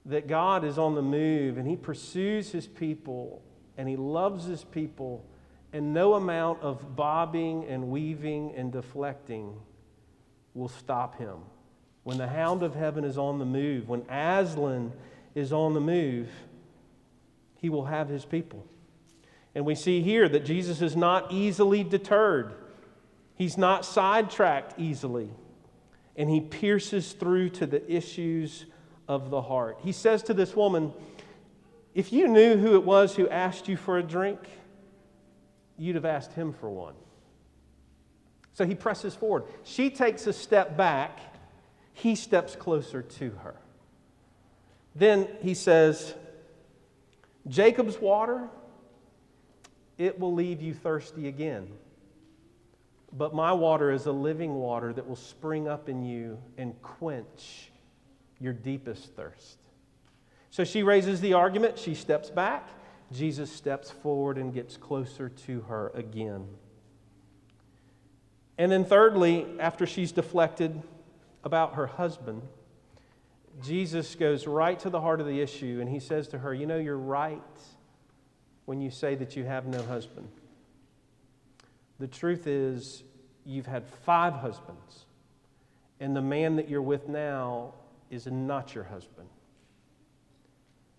That 0.09 0.27
God 0.27 0.65
is 0.65 0.79
on 0.79 0.95
the 0.95 1.03
move 1.03 1.57
and 1.57 1.67
He 1.67 1.77
pursues 1.77 2.51
His 2.51 2.67
people 2.67 3.43
and 3.77 3.89
He 3.89 3.97
loves 3.97 4.45
His 4.45 4.65
people, 4.65 5.25
and 5.73 5.95
no 5.95 6.15
amount 6.15 6.61
of 6.63 6.97
bobbing 6.97 7.65
and 7.67 7.89
weaving 7.91 8.53
and 8.57 8.73
deflecting 8.73 9.55
will 10.55 10.69
stop 10.69 11.17
Him. 11.19 11.37
When 12.03 12.19
the 12.19 12.27
hound 12.27 12.63
of 12.63 12.75
heaven 12.75 13.05
is 13.05 13.19
on 13.19 13.39
the 13.39 13.45
move, 13.45 13.89
when 13.89 14.01
Aslan 14.11 14.93
is 15.35 15.53
on 15.53 15.75
the 15.75 15.81
move, 15.81 16.29
he 17.59 17.69
will 17.69 17.85
have 17.85 18.09
his 18.09 18.25
people. 18.25 18.67
And 19.55 19.67
we 19.67 19.75
see 19.75 20.01
here 20.03 20.29
that 20.29 20.45
Jesus 20.45 20.81
is 20.81 20.97
not 20.97 21.33
easily 21.33 21.85
deterred, 21.85 22.55
he's 23.35 23.59
not 23.59 23.85
sidetracked 23.85 24.79
easily, 24.79 25.31
and 26.17 26.31
he 26.31 26.41
pierces 26.41 27.13
through 27.13 27.51
to 27.51 27.67
the 27.67 27.91
issues 27.93 28.67
of 29.09 29.31
the 29.31 29.43
heart. 29.43 29.79
He 29.83 29.93
says 29.93 30.23
to 30.25 30.35
this 30.35 30.55
woman, 30.55 30.93
If 31.95 32.13
you 32.13 32.29
knew 32.29 32.57
who 32.57 32.75
it 32.75 32.85
was 32.85 33.17
who 33.17 33.29
asked 33.29 33.67
you 33.67 33.77
for 33.77 33.99
a 33.99 34.03
drink, 34.03 34.39
you'd 35.77 35.97
have 35.97 36.05
asked 36.05 36.35
him 36.35 36.53
for 36.53 36.71
one. 36.71 36.95
So 38.53 38.67
he 38.67 38.75
presses 38.75 39.15
forward. 39.15 39.45
She 39.65 39.89
takes 39.89 40.27
a 40.27 40.33
step 40.33 40.77
back 40.77 41.21
he 41.99 42.15
steps 42.15 42.55
closer 42.55 43.03
to 43.03 43.31
her. 43.43 43.57
Then 44.95 45.29
he 45.41 45.55
says, 45.55 46.15
Jacob's 47.49 48.01
water, 48.01 48.49
it 49.97 50.21
will 50.21 50.33
leave 50.33 50.63
you 50.63 50.75
thirsty 50.75 51.27
again. 51.27 51.67
But 53.13 53.35
my 53.35 53.53
water 53.53 53.91
is 53.91 54.07
a 54.07 54.13
living 54.13 54.55
water 54.55 54.93
that 54.93 55.09
will 55.09 55.17
spring 55.17 55.67
up 55.67 55.89
in 55.89 56.05
you 56.05 56.39
and 56.57 56.81
quench 56.83 57.73
your 58.41 58.53
deepest 58.53 59.15
thirst. 59.15 59.59
So 60.51 60.65
she 60.65 60.83
raises 60.83 61.21
the 61.21 61.35
argument, 61.35 61.79
she 61.79 61.95
steps 61.95 62.31
back. 62.31 62.69
Jesus 63.11 63.51
steps 63.51 63.91
forward 63.91 64.37
and 64.37 64.53
gets 64.53 64.77
closer 64.77 65.31
to 65.31 65.63
her 65.63 65.91
again. 65.95 66.47
And 68.59 68.71
then, 68.71 68.85
thirdly, 68.85 69.47
after 69.59 69.87
she's 69.87 70.13
deflected, 70.13 70.83
about 71.45 71.75
her 71.75 71.87
husband, 71.87 72.43
Jesus 73.63 74.15
goes 74.15 74.47
right 74.47 74.79
to 74.81 74.91
the 74.91 75.01
heart 75.01 75.21
of 75.21 75.27
the 75.27 75.41
issue 75.41 75.79
and 75.81 75.89
he 75.89 76.01
says 76.01 76.29
to 76.29 76.39
her, 76.39 76.55
You 76.55 76.67
know, 76.67 76.77
you're 76.77 76.99
right 76.99 77.43
when 78.67 78.81
you 78.81 78.91
say 78.91 79.15
that 79.15 79.37
you 79.37 79.45
have 79.45 79.67
no 79.67 79.83
husband. 79.83 80.29
The 81.99 82.07
truth 82.07 82.47
is, 82.47 83.03
you've 83.45 83.67
had 83.67 83.85
five 84.05 84.35
husbands, 84.35 85.07
and 86.01 86.15
the 86.15 86.23
man 86.23 86.57
that 86.57 86.69
you're 86.69 86.83
with 86.83 87.09
now 87.09 87.73
is 88.11 88.27
not 88.27 88.75
your 88.75 88.85
husband. 88.85 89.29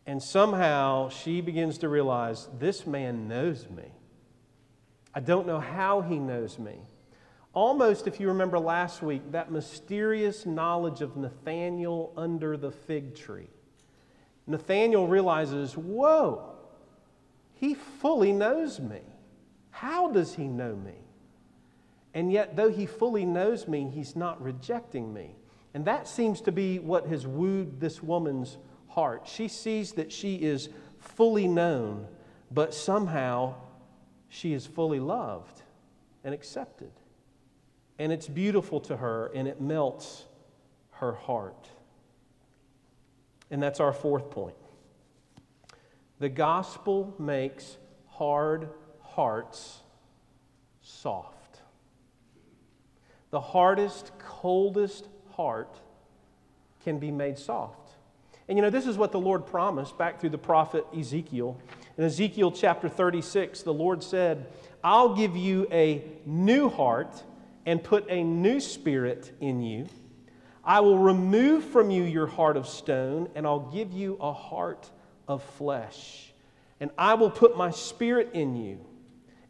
And 0.06 0.22
somehow 0.24 1.10
she 1.10 1.42
begins 1.42 1.78
to 1.80 1.90
realize 1.90 2.48
this 2.58 2.88
man 2.88 3.28
knows 3.28 3.70
me. 3.70 3.92
I 5.14 5.20
don't 5.20 5.48
know 5.48 5.60
how 5.60 6.02
he 6.02 6.18
knows 6.18 6.58
me. 6.58 6.80
Almost, 7.54 8.08
if 8.08 8.20
you 8.20 8.28
remember 8.30 8.60
last 8.60 9.02
week, 9.02 9.32
that 9.32 9.52
mysterious 9.52 10.46
knowledge 10.46 11.02
of 11.02 11.18
Nathanael 11.18 12.14
under 12.16 12.58
the 12.58 12.72
fig 12.72 13.16
tree. 13.16 13.50
Nathanael 14.48 15.08
realizes, 15.08 15.76
whoa, 15.76 16.56
he 17.56 17.74
fully 17.74 18.32
knows 18.32 18.80
me. 18.80 19.02
How 19.72 20.10
does 20.12 20.36
he 20.36 20.48
know 20.48 20.76
me? 20.76 20.96
And 22.14 22.32
yet, 22.32 22.56
though 22.56 22.70
he 22.70 22.86
fully 22.86 23.26
knows 23.26 23.68
me, 23.68 23.90
he's 23.94 24.16
not 24.16 24.42
rejecting 24.42 25.14
me. 25.14 25.36
And 25.74 25.86
that 25.86 26.08
seems 26.08 26.42
to 26.42 26.52
be 26.52 26.80
what 26.80 27.08
has 27.08 27.28
wooed 27.28 27.80
this 27.80 28.02
woman's 28.02 28.58
heart. 28.88 29.28
She 29.28 29.48
sees 29.48 29.94
that 29.94 30.12
she 30.12 30.36
is 30.36 30.70
fully 31.00 31.48
known, 31.48 32.08
but 32.52 32.74
somehow 32.74 33.56
she 34.30 34.54
is 34.54 34.66
fully 34.66 35.00
loved 35.00 35.62
and 36.24 36.34
accepted 36.34 36.92
and 38.00 38.14
it's 38.14 38.28
beautiful 38.28 38.80
to 38.80 38.98
her 38.98 39.30
and 39.36 39.48
it 39.48 39.62
melts 39.62 40.24
her 40.92 41.14
heart. 41.14 41.70
And 43.52 43.62
that's 43.62 43.82
our 43.82 43.94
fourth 43.94 44.32
point. 44.32 44.56
The 46.20 46.30
gospel 46.30 47.14
makes 47.20 47.78
hard 48.08 48.70
hearts 49.02 49.82
soft. 50.82 51.60
The 53.32 53.42
hardest, 53.42 54.12
coldest 54.18 55.08
heart 55.40 55.80
can 56.84 57.00
be 57.00 57.12
made 57.12 57.40
soft. 57.40 57.92
And 58.50 58.58
you 58.58 58.62
know, 58.62 58.70
this 58.70 58.86
is 58.86 58.98
what 58.98 59.14
the 59.14 59.22
Lord 59.22 59.46
promised 59.46 59.98
back 59.98 60.20
through 60.20 60.32
the 60.32 60.38
prophet 60.38 60.86
Ezekiel. 60.94 61.58
In 61.98 62.04
Ezekiel 62.04 62.52
chapter 62.52 62.90
36, 62.90 63.64
the 63.64 63.74
Lord 63.74 64.04
said, 64.04 64.48
I'll 64.84 65.16
give 65.16 65.38
you 65.38 65.66
a 65.72 66.04
new 66.26 66.68
heart 66.68 67.24
and 67.66 67.82
put 67.82 68.06
a 68.10 68.22
new 68.22 68.60
spirit 68.60 69.32
in 69.40 69.62
you. 69.62 69.88
I 70.62 70.82
will 70.82 70.98
remove 70.98 71.64
from 71.64 71.90
you 71.90 72.04
your 72.04 72.28
heart 72.28 72.58
of 72.58 72.68
stone, 72.68 73.30
and 73.34 73.48
I'll 73.48 73.72
give 73.72 73.94
you 73.94 74.18
a 74.20 74.34
heart 74.34 74.90
of 75.26 75.42
flesh. 75.42 76.34
And 76.82 76.92
I 76.98 77.14
will 77.14 77.32
put 77.32 77.56
my 77.56 77.72
spirit 77.72 78.32
in 78.34 78.58
you, 78.58 78.78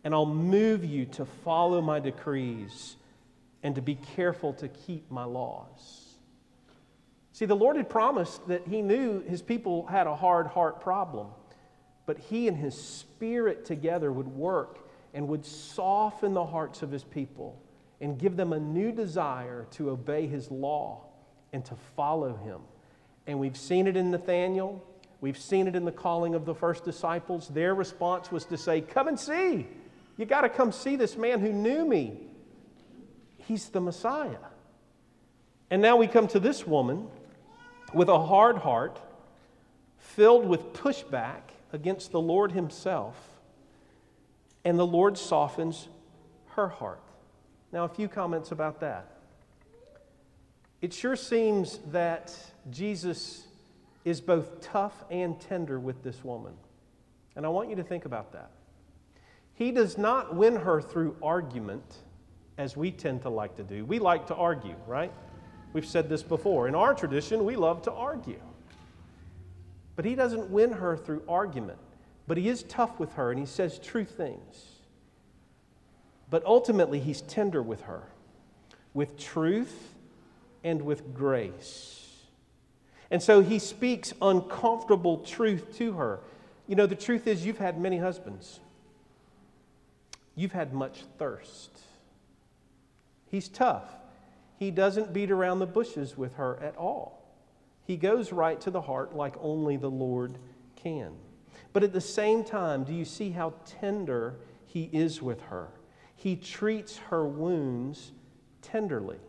and 0.03 0.13
I'll 0.13 0.27
move 0.27 0.85
you 0.85 1.05
to 1.05 1.25
follow 1.25 1.81
my 1.81 1.99
decrees 1.99 2.95
and 3.63 3.75
to 3.75 3.81
be 3.81 3.95
careful 3.95 4.53
to 4.53 4.67
keep 4.67 5.09
my 5.11 5.23
laws. 5.23 6.09
See, 7.33 7.45
the 7.45 7.55
Lord 7.55 7.77
had 7.77 7.89
promised 7.89 8.47
that 8.47 8.67
He 8.67 8.81
knew 8.81 9.21
His 9.21 9.41
people 9.41 9.85
had 9.85 10.07
a 10.07 10.15
hard 10.15 10.47
heart 10.47 10.81
problem, 10.81 11.27
but 12.05 12.17
He 12.17 12.47
and 12.47 12.57
His 12.57 12.79
Spirit 12.79 13.65
together 13.65 14.11
would 14.11 14.27
work 14.27 14.89
and 15.13 15.27
would 15.27 15.45
soften 15.45 16.33
the 16.33 16.45
hearts 16.45 16.81
of 16.81 16.91
His 16.91 17.03
people 17.03 17.61
and 18.01 18.17
give 18.17 18.35
them 18.35 18.53
a 18.53 18.59
new 18.59 18.91
desire 18.91 19.67
to 19.71 19.89
obey 19.89 20.27
His 20.27 20.51
law 20.51 21.05
and 21.53 21.63
to 21.65 21.75
follow 21.95 22.35
Him. 22.35 22.61
And 23.27 23.39
we've 23.39 23.57
seen 23.57 23.87
it 23.87 23.95
in 23.95 24.11
Nathanael. 24.11 24.83
We've 25.21 25.37
seen 25.37 25.67
it 25.67 25.75
in 25.75 25.85
the 25.85 25.91
calling 25.91 26.35
of 26.35 26.45
the 26.45 26.55
first 26.55 26.85
disciples. 26.85 27.49
Their 27.49 27.75
response 27.75 28.31
was 28.31 28.45
to 28.45 28.57
say, 28.57 28.81
Come 28.81 29.07
and 29.07 29.19
see. 29.19 29.67
You 30.17 30.25
got 30.25 30.41
to 30.41 30.49
come 30.49 30.71
see 30.71 30.95
this 30.95 31.15
man 31.15 31.39
who 31.39 31.53
knew 31.53 31.85
me. 31.85 32.28
He's 33.49 33.69
the 33.69 33.81
Messiah. 33.81 34.45
And 35.71 35.81
now 35.81 35.97
we 35.97 36.05
come 36.05 36.27
to 36.27 36.39
this 36.39 36.67
woman 36.67 37.07
with 37.95 38.07
a 38.07 38.19
hard 38.27 38.57
heart, 38.57 39.01
filled 39.97 40.45
with 40.45 40.71
pushback 40.71 41.41
against 41.73 42.11
the 42.11 42.21
Lord 42.21 42.51
Himself. 42.51 43.15
And 44.63 44.77
the 44.77 44.85
Lord 44.85 45.17
softens 45.17 45.87
her 46.49 46.69
heart. 46.69 47.01
Now, 47.71 47.85
a 47.85 47.89
few 47.89 48.07
comments 48.07 48.51
about 48.51 48.81
that. 48.81 49.17
It 50.83 50.93
sure 50.93 51.15
seems 51.15 51.79
that 51.87 52.31
Jesus 52.69 53.47
is 54.05 54.21
both 54.21 54.61
tough 54.61 55.03
and 55.09 55.41
tender 55.41 55.79
with 55.79 56.03
this 56.03 56.23
woman. 56.23 56.53
And 57.35 57.47
I 57.47 57.49
want 57.49 57.71
you 57.71 57.75
to 57.77 57.83
think 57.83 58.05
about 58.05 58.31
that. 58.33 58.51
He 59.55 59.71
does 59.71 59.97
not 59.97 60.35
win 60.35 60.55
her 60.55 60.83
through 60.83 61.15
argument, 61.23 61.95
as 62.59 62.75
we 62.75 62.91
tend 62.91 63.21
to 63.21 63.29
like 63.29 63.55
to 63.55 63.63
do. 63.63 63.85
We 63.85 63.99
like 63.99 64.27
to 64.27 64.35
argue, 64.35 64.75
right? 64.85 65.13
We've 65.71 65.85
said 65.85 66.09
this 66.09 66.21
before. 66.21 66.67
In 66.67 66.75
our 66.75 66.93
tradition, 66.93 67.45
we 67.45 67.55
love 67.55 67.81
to 67.83 67.91
argue. 67.91 68.41
But 69.95 70.03
he 70.03 70.13
doesn't 70.13 70.49
win 70.49 70.73
her 70.73 70.97
through 70.97 71.23
argument. 71.27 71.79
But 72.27 72.37
he 72.37 72.49
is 72.49 72.63
tough 72.63 72.99
with 72.99 73.13
her 73.13 73.31
and 73.31 73.39
he 73.39 73.45
says 73.45 73.79
true 73.79 74.03
things. 74.03 74.65
But 76.29 76.45
ultimately, 76.45 76.99
he's 76.99 77.21
tender 77.21 77.63
with 77.63 77.81
her, 77.83 78.03
with 78.93 79.17
truth 79.17 79.95
and 80.63 80.81
with 80.81 81.15
grace. 81.15 82.07
And 83.09 83.23
so 83.23 83.41
he 83.41 83.57
speaks 83.57 84.13
uncomfortable 84.21 85.19
truth 85.19 85.77
to 85.77 85.93
her. 85.93 86.19
You 86.67 86.75
know, 86.75 86.85
the 86.85 86.95
truth 86.95 87.25
is, 87.25 87.45
you've 87.45 87.57
had 87.57 87.79
many 87.79 87.97
husbands, 87.97 88.59
you've 90.35 90.51
had 90.51 90.73
much 90.73 91.03
thirst. 91.17 91.71
He's 93.29 93.47
tough. 93.47 93.85
He 94.57 94.71
doesn't 94.71 95.13
beat 95.13 95.31
around 95.31 95.59
the 95.59 95.65
bushes 95.65 96.17
with 96.17 96.35
her 96.35 96.59
at 96.61 96.75
all. 96.75 97.25
He 97.85 97.95
goes 97.95 98.31
right 98.31 98.59
to 98.61 98.71
the 98.71 98.81
heart 98.81 99.15
like 99.15 99.35
only 99.39 99.77
the 99.77 99.89
Lord 99.89 100.37
can. 100.75 101.13
But 101.71 101.83
at 101.83 101.93
the 101.93 102.01
same 102.01 102.43
time, 102.43 102.83
do 102.83 102.93
you 102.93 103.05
see 103.05 103.29
how 103.29 103.53
tender 103.65 104.35
he 104.65 104.89
is 104.91 105.21
with 105.21 105.41
her? 105.41 105.69
He 106.15 106.35
treats 106.35 106.97
her 106.97 107.25
wounds 107.25 108.11
tenderly. 108.61 109.19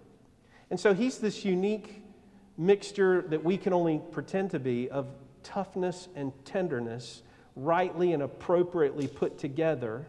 And 0.71 0.79
so 0.81 0.95
he's 0.95 1.19
this 1.19 1.45
unique 1.45 2.03
mixture 2.57 3.23
that 3.29 3.45
we 3.45 3.57
can 3.57 3.73
only 3.73 4.01
pretend 4.11 4.51
to 4.51 4.59
be 4.59 4.91
of 4.91 5.07
toughness 5.43 6.09
and 6.15 6.33
tenderness, 6.45 7.23
rightly 7.57 8.13
and 8.13 8.23
appropriately 8.23 9.07
put 9.07 9.39
together. 9.39 10.07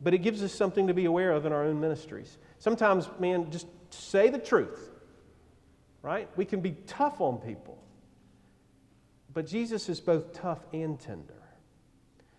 But 0.00 0.14
it 0.14 0.18
gives 0.18 0.42
us 0.42 0.52
something 0.52 0.86
to 0.86 0.94
be 0.94 1.06
aware 1.06 1.32
of 1.32 1.46
in 1.46 1.52
our 1.52 1.64
own 1.64 1.80
ministries. 1.80 2.38
Sometimes, 2.58 3.08
man, 3.18 3.50
just 3.50 3.66
say 3.90 4.28
the 4.30 4.38
truth, 4.38 4.90
right? 6.02 6.28
We 6.36 6.44
can 6.44 6.60
be 6.60 6.72
tough 6.86 7.20
on 7.20 7.38
people. 7.38 7.78
But 9.32 9.46
Jesus 9.46 9.88
is 9.88 10.00
both 10.00 10.32
tough 10.32 10.60
and 10.72 10.98
tender. 10.98 11.34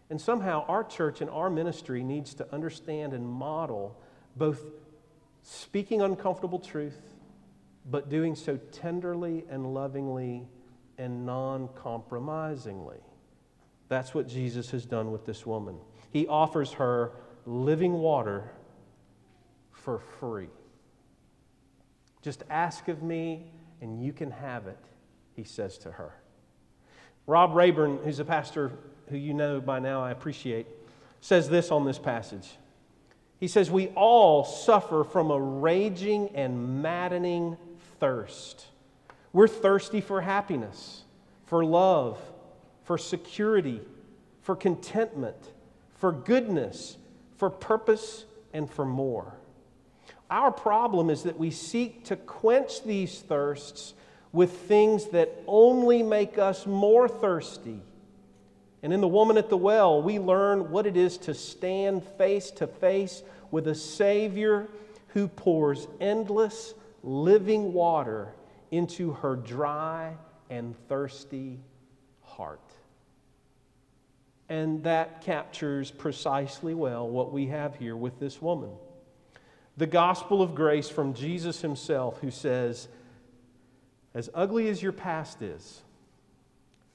And 0.09 0.19
somehow 0.19 0.65
our 0.67 0.83
church 0.83 1.21
and 1.21 1.29
our 1.29 1.49
ministry 1.49 2.03
needs 2.03 2.33
to 2.35 2.53
understand 2.53 3.13
and 3.13 3.27
model 3.27 3.95
both 4.35 4.61
speaking 5.43 6.01
uncomfortable 6.01 6.59
truth 6.59 6.99
but 7.89 8.09
doing 8.09 8.35
so 8.35 8.57
tenderly 8.71 9.45
and 9.49 9.73
lovingly 9.73 10.47
and 10.97 11.25
non 11.25 11.69
compromisingly. 11.69 12.99
That's 13.87 14.13
what 14.13 14.27
Jesus 14.27 14.69
has 14.71 14.85
done 14.85 15.11
with 15.11 15.25
this 15.25 15.45
woman. 15.45 15.77
He 16.11 16.27
offers 16.27 16.73
her 16.73 17.11
living 17.45 17.93
water 17.93 18.51
for 19.79 19.99
free. 20.19 20.49
Just 22.21 22.43
ask 22.49 22.87
of 22.87 23.01
me, 23.01 23.45
and 23.81 24.03
you 24.03 24.13
can 24.13 24.31
have 24.31 24.67
it, 24.67 24.79
he 25.35 25.43
says 25.43 25.77
to 25.79 25.91
her. 25.91 26.13
Rob 27.27 27.55
Rayburn, 27.55 27.99
who's 28.03 28.19
a 28.19 28.25
pastor 28.25 28.71
who 29.09 29.17
you 29.17 29.33
know 29.33 29.61
by 29.61 29.79
now, 29.79 30.03
I 30.03 30.11
appreciate, 30.11 30.67
says 31.21 31.49
this 31.49 31.71
on 31.71 31.85
this 31.85 31.99
passage. 31.99 32.49
He 33.39 33.47
says, 33.47 33.71
We 33.71 33.87
all 33.89 34.43
suffer 34.43 35.03
from 35.03 35.31
a 35.31 35.39
raging 35.39 36.29
and 36.35 36.81
maddening 36.81 37.57
thirst. 37.99 38.65
We're 39.31 39.47
thirsty 39.47 40.01
for 40.01 40.21
happiness, 40.21 41.03
for 41.45 41.63
love, 41.63 42.19
for 42.83 42.97
security, 42.97 43.81
for 44.41 44.55
contentment, 44.55 45.37
for 45.95 46.11
goodness, 46.11 46.97
for 47.37 47.49
purpose, 47.49 48.25
and 48.53 48.69
for 48.69 48.85
more. 48.85 49.35
Our 50.29 50.51
problem 50.51 51.09
is 51.09 51.23
that 51.23 51.39
we 51.39 51.51
seek 51.51 52.05
to 52.05 52.15
quench 52.15 52.83
these 52.83 53.19
thirsts 53.19 53.93
with 54.31 54.51
things 54.51 55.07
that 55.07 55.31
only 55.47 56.03
make 56.03 56.37
us 56.37 56.67
more 56.67 57.07
thirsty. 57.07 57.81
And 58.83 58.93
in 58.93 59.01
the 59.01 59.07
woman 59.07 59.37
at 59.37 59.49
the 59.49 59.57
well, 59.57 60.01
we 60.01 60.19
learn 60.19 60.69
what 60.69 60.85
it 60.85 60.95
is 60.95 61.17
to 61.19 61.33
stand 61.33 62.03
face 62.03 62.51
to 62.51 62.67
face 62.67 63.23
with 63.51 63.67
a 63.67 63.75
Savior 63.75 64.67
who 65.09 65.27
pours 65.27 65.87
endless 65.99 66.75
living 67.03 67.73
water 67.73 68.33
into 68.71 69.11
her 69.13 69.35
dry 69.35 70.15
and 70.49 70.75
thirsty 70.87 71.59
heart. 72.21 72.61
And 74.47 74.83
that 74.83 75.21
captures 75.21 75.91
precisely 75.91 76.73
well 76.73 77.07
what 77.07 77.33
we 77.33 77.47
have 77.47 77.75
here 77.75 77.95
with 77.95 78.19
this 78.19 78.41
woman. 78.41 78.71
The 79.79 79.87
gospel 79.87 80.41
of 80.41 80.55
grace 80.55 80.89
from 80.89 81.13
Jesus 81.13 81.61
himself, 81.61 82.19
who 82.19 82.31
says, 82.31 82.89
As 84.13 84.29
ugly 84.33 84.67
as 84.67 84.83
your 84.83 84.91
past 84.91 85.41
is, 85.41 85.83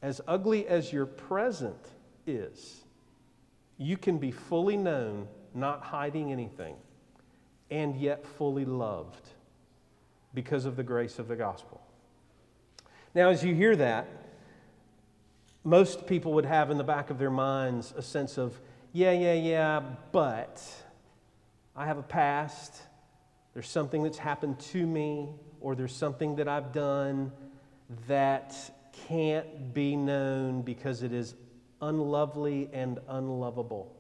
as 0.02 0.20
ugly 0.28 0.66
as 0.66 0.92
your 0.92 1.06
present 1.06 1.80
is, 2.26 2.84
you 3.78 3.96
can 3.96 4.18
be 4.18 4.30
fully 4.30 4.76
known, 4.76 5.28
not 5.54 5.82
hiding 5.82 6.30
anything, 6.30 6.76
and 7.70 7.96
yet 7.96 8.26
fully 8.26 8.66
loved 8.66 9.30
because 10.34 10.66
of 10.66 10.76
the 10.76 10.82
grace 10.82 11.18
of 11.18 11.26
the 11.26 11.36
gospel. 11.36 11.80
Now, 13.14 13.30
as 13.30 13.42
you 13.42 13.54
hear 13.54 13.76
that, 13.76 14.06
most 15.64 16.06
people 16.06 16.34
would 16.34 16.44
have 16.44 16.70
in 16.70 16.76
the 16.76 16.84
back 16.84 17.08
of 17.08 17.18
their 17.18 17.30
minds 17.30 17.94
a 17.96 18.02
sense 18.02 18.36
of, 18.36 18.60
yeah, 18.92 19.12
yeah, 19.12 19.32
yeah, 19.32 19.80
but 20.12 20.83
I 21.76 21.86
have 21.86 21.98
a 21.98 22.02
past. 22.02 22.74
There's 23.52 23.68
something 23.68 24.02
that's 24.02 24.18
happened 24.18 24.60
to 24.60 24.86
me, 24.86 25.28
or 25.60 25.74
there's 25.74 25.94
something 25.94 26.36
that 26.36 26.48
I've 26.48 26.72
done 26.72 27.32
that 28.06 28.54
can't 29.08 29.74
be 29.74 29.96
known 29.96 30.62
because 30.62 31.02
it 31.02 31.12
is 31.12 31.34
unlovely 31.80 32.70
and 32.72 32.98
unlovable. 33.08 33.94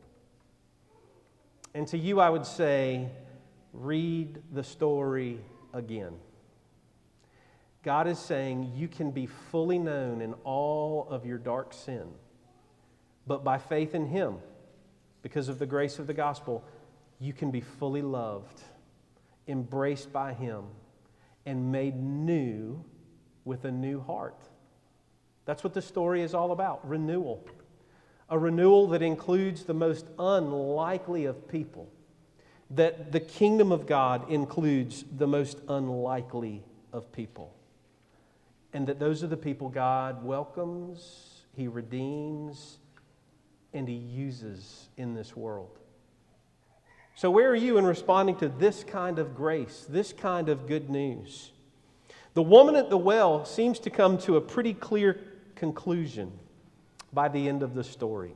And 1.74 1.88
to 1.88 1.98
you, 1.98 2.20
I 2.20 2.30
would 2.30 2.46
say, 2.46 3.08
read 3.72 4.40
the 4.52 4.62
story 4.62 5.40
again. 5.72 6.12
God 7.82 8.06
is 8.06 8.18
saying 8.18 8.72
you 8.76 8.88
can 8.88 9.10
be 9.10 9.26
fully 9.26 9.78
known 9.78 10.22
in 10.22 10.34
all 10.44 11.06
of 11.10 11.26
your 11.26 11.38
dark 11.38 11.74
sin, 11.74 12.06
but 13.26 13.42
by 13.42 13.58
faith 13.58 13.94
in 13.94 14.06
Him, 14.06 14.36
because 15.22 15.48
of 15.48 15.58
the 15.58 15.66
grace 15.66 15.98
of 15.98 16.06
the 16.06 16.14
gospel, 16.14 16.64
you 17.20 17.32
can 17.32 17.50
be 17.50 17.60
fully 17.60 18.02
loved, 18.02 18.60
embraced 19.48 20.12
by 20.12 20.32
Him, 20.34 20.64
and 21.46 21.70
made 21.70 21.96
new 21.96 22.84
with 23.44 23.64
a 23.64 23.70
new 23.70 24.00
heart. 24.00 24.40
That's 25.44 25.62
what 25.62 25.74
the 25.74 25.82
story 25.82 26.22
is 26.22 26.34
all 26.34 26.52
about 26.52 26.88
renewal. 26.88 27.46
A 28.30 28.38
renewal 28.38 28.88
that 28.88 29.02
includes 29.02 29.64
the 29.64 29.74
most 29.74 30.06
unlikely 30.18 31.26
of 31.26 31.46
people 31.48 31.90
that 32.70 33.12
the 33.12 33.20
kingdom 33.20 33.72
of 33.72 33.86
God 33.86 34.30
includes 34.30 35.04
the 35.16 35.26
most 35.26 35.58
unlikely 35.68 36.62
of 36.92 37.12
people. 37.12 37.54
And 38.72 38.86
that 38.86 38.98
those 38.98 39.22
are 39.22 39.28
the 39.28 39.36
people 39.36 39.68
God 39.68 40.24
welcomes, 40.24 41.42
He 41.54 41.68
redeems, 41.68 42.78
and 43.72 43.88
He 43.88 43.94
uses 43.94 44.88
in 44.96 45.14
this 45.14 45.36
world. 45.36 45.78
So, 47.16 47.30
where 47.30 47.48
are 47.48 47.56
you 47.56 47.78
in 47.78 47.86
responding 47.86 48.36
to 48.36 48.48
this 48.48 48.82
kind 48.82 49.18
of 49.18 49.36
grace, 49.36 49.86
this 49.88 50.12
kind 50.12 50.48
of 50.48 50.66
good 50.66 50.90
news? 50.90 51.52
The 52.34 52.42
woman 52.42 52.74
at 52.74 52.90
the 52.90 52.98
well 52.98 53.44
seems 53.44 53.78
to 53.80 53.90
come 53.90 54.18
to 54.18 54.36
a 54.36 54.40
pretty 54.40 54.74
clear 54.74 55.20
conclusion 55.54 56.32
by 57.12 57.28
the 57.28 57.48
end 57.48 57.62
of 57.62 57.74
the 57.74 57.84
story. 57.84 58.34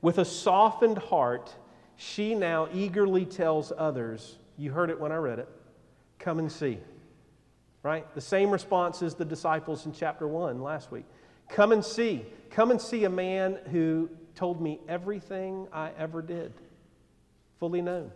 With 0.00 0.16
a 0.16 0.24
softened 0.24 0.96
heart, 0.96 1.54
she 1.96 2.34
now 2.34 2.68
eagerly 2.72 3.26
tells 3.26 3.72
others, 3.76 4.38
You 4.56 4.72
heard 4.72 4.88
it 4.88 4.98
when 4.98 5.12
I 5.12 5.16
read 5.16 5.38
it, 5.38 5.48
come 6.18 6.38
and 6.38 6.50
see. 6.50 6.78
Right? 7.82 8.12
The 8.14 8.20
same 8.22 8.50
response 8.50 9.02
as 9.02 9.14
the 9.14 9.24
disciples 9.26 9.84
in 9.84 9.92
chapter 9.92 10.26
1 10.26 10.62
last 10.62 10.90
week. 10.90 11.04
Come 11.50 11.72
and 11.72 11.84
see. 11.84 12.24
Come 12.50 12.70
and 12.70 12.80
see 12.80 13.04
a 13.04 13.10
man 13.10 13.58
who 13.70 14.08
told 14.34 14.62
me 14.62 14.80
everything 14.88 15.66
I 15.72 15.90
ever 15.98 16.22
did, 16.22 16.54
fully 17.60 17.82
known. 17.82 18.10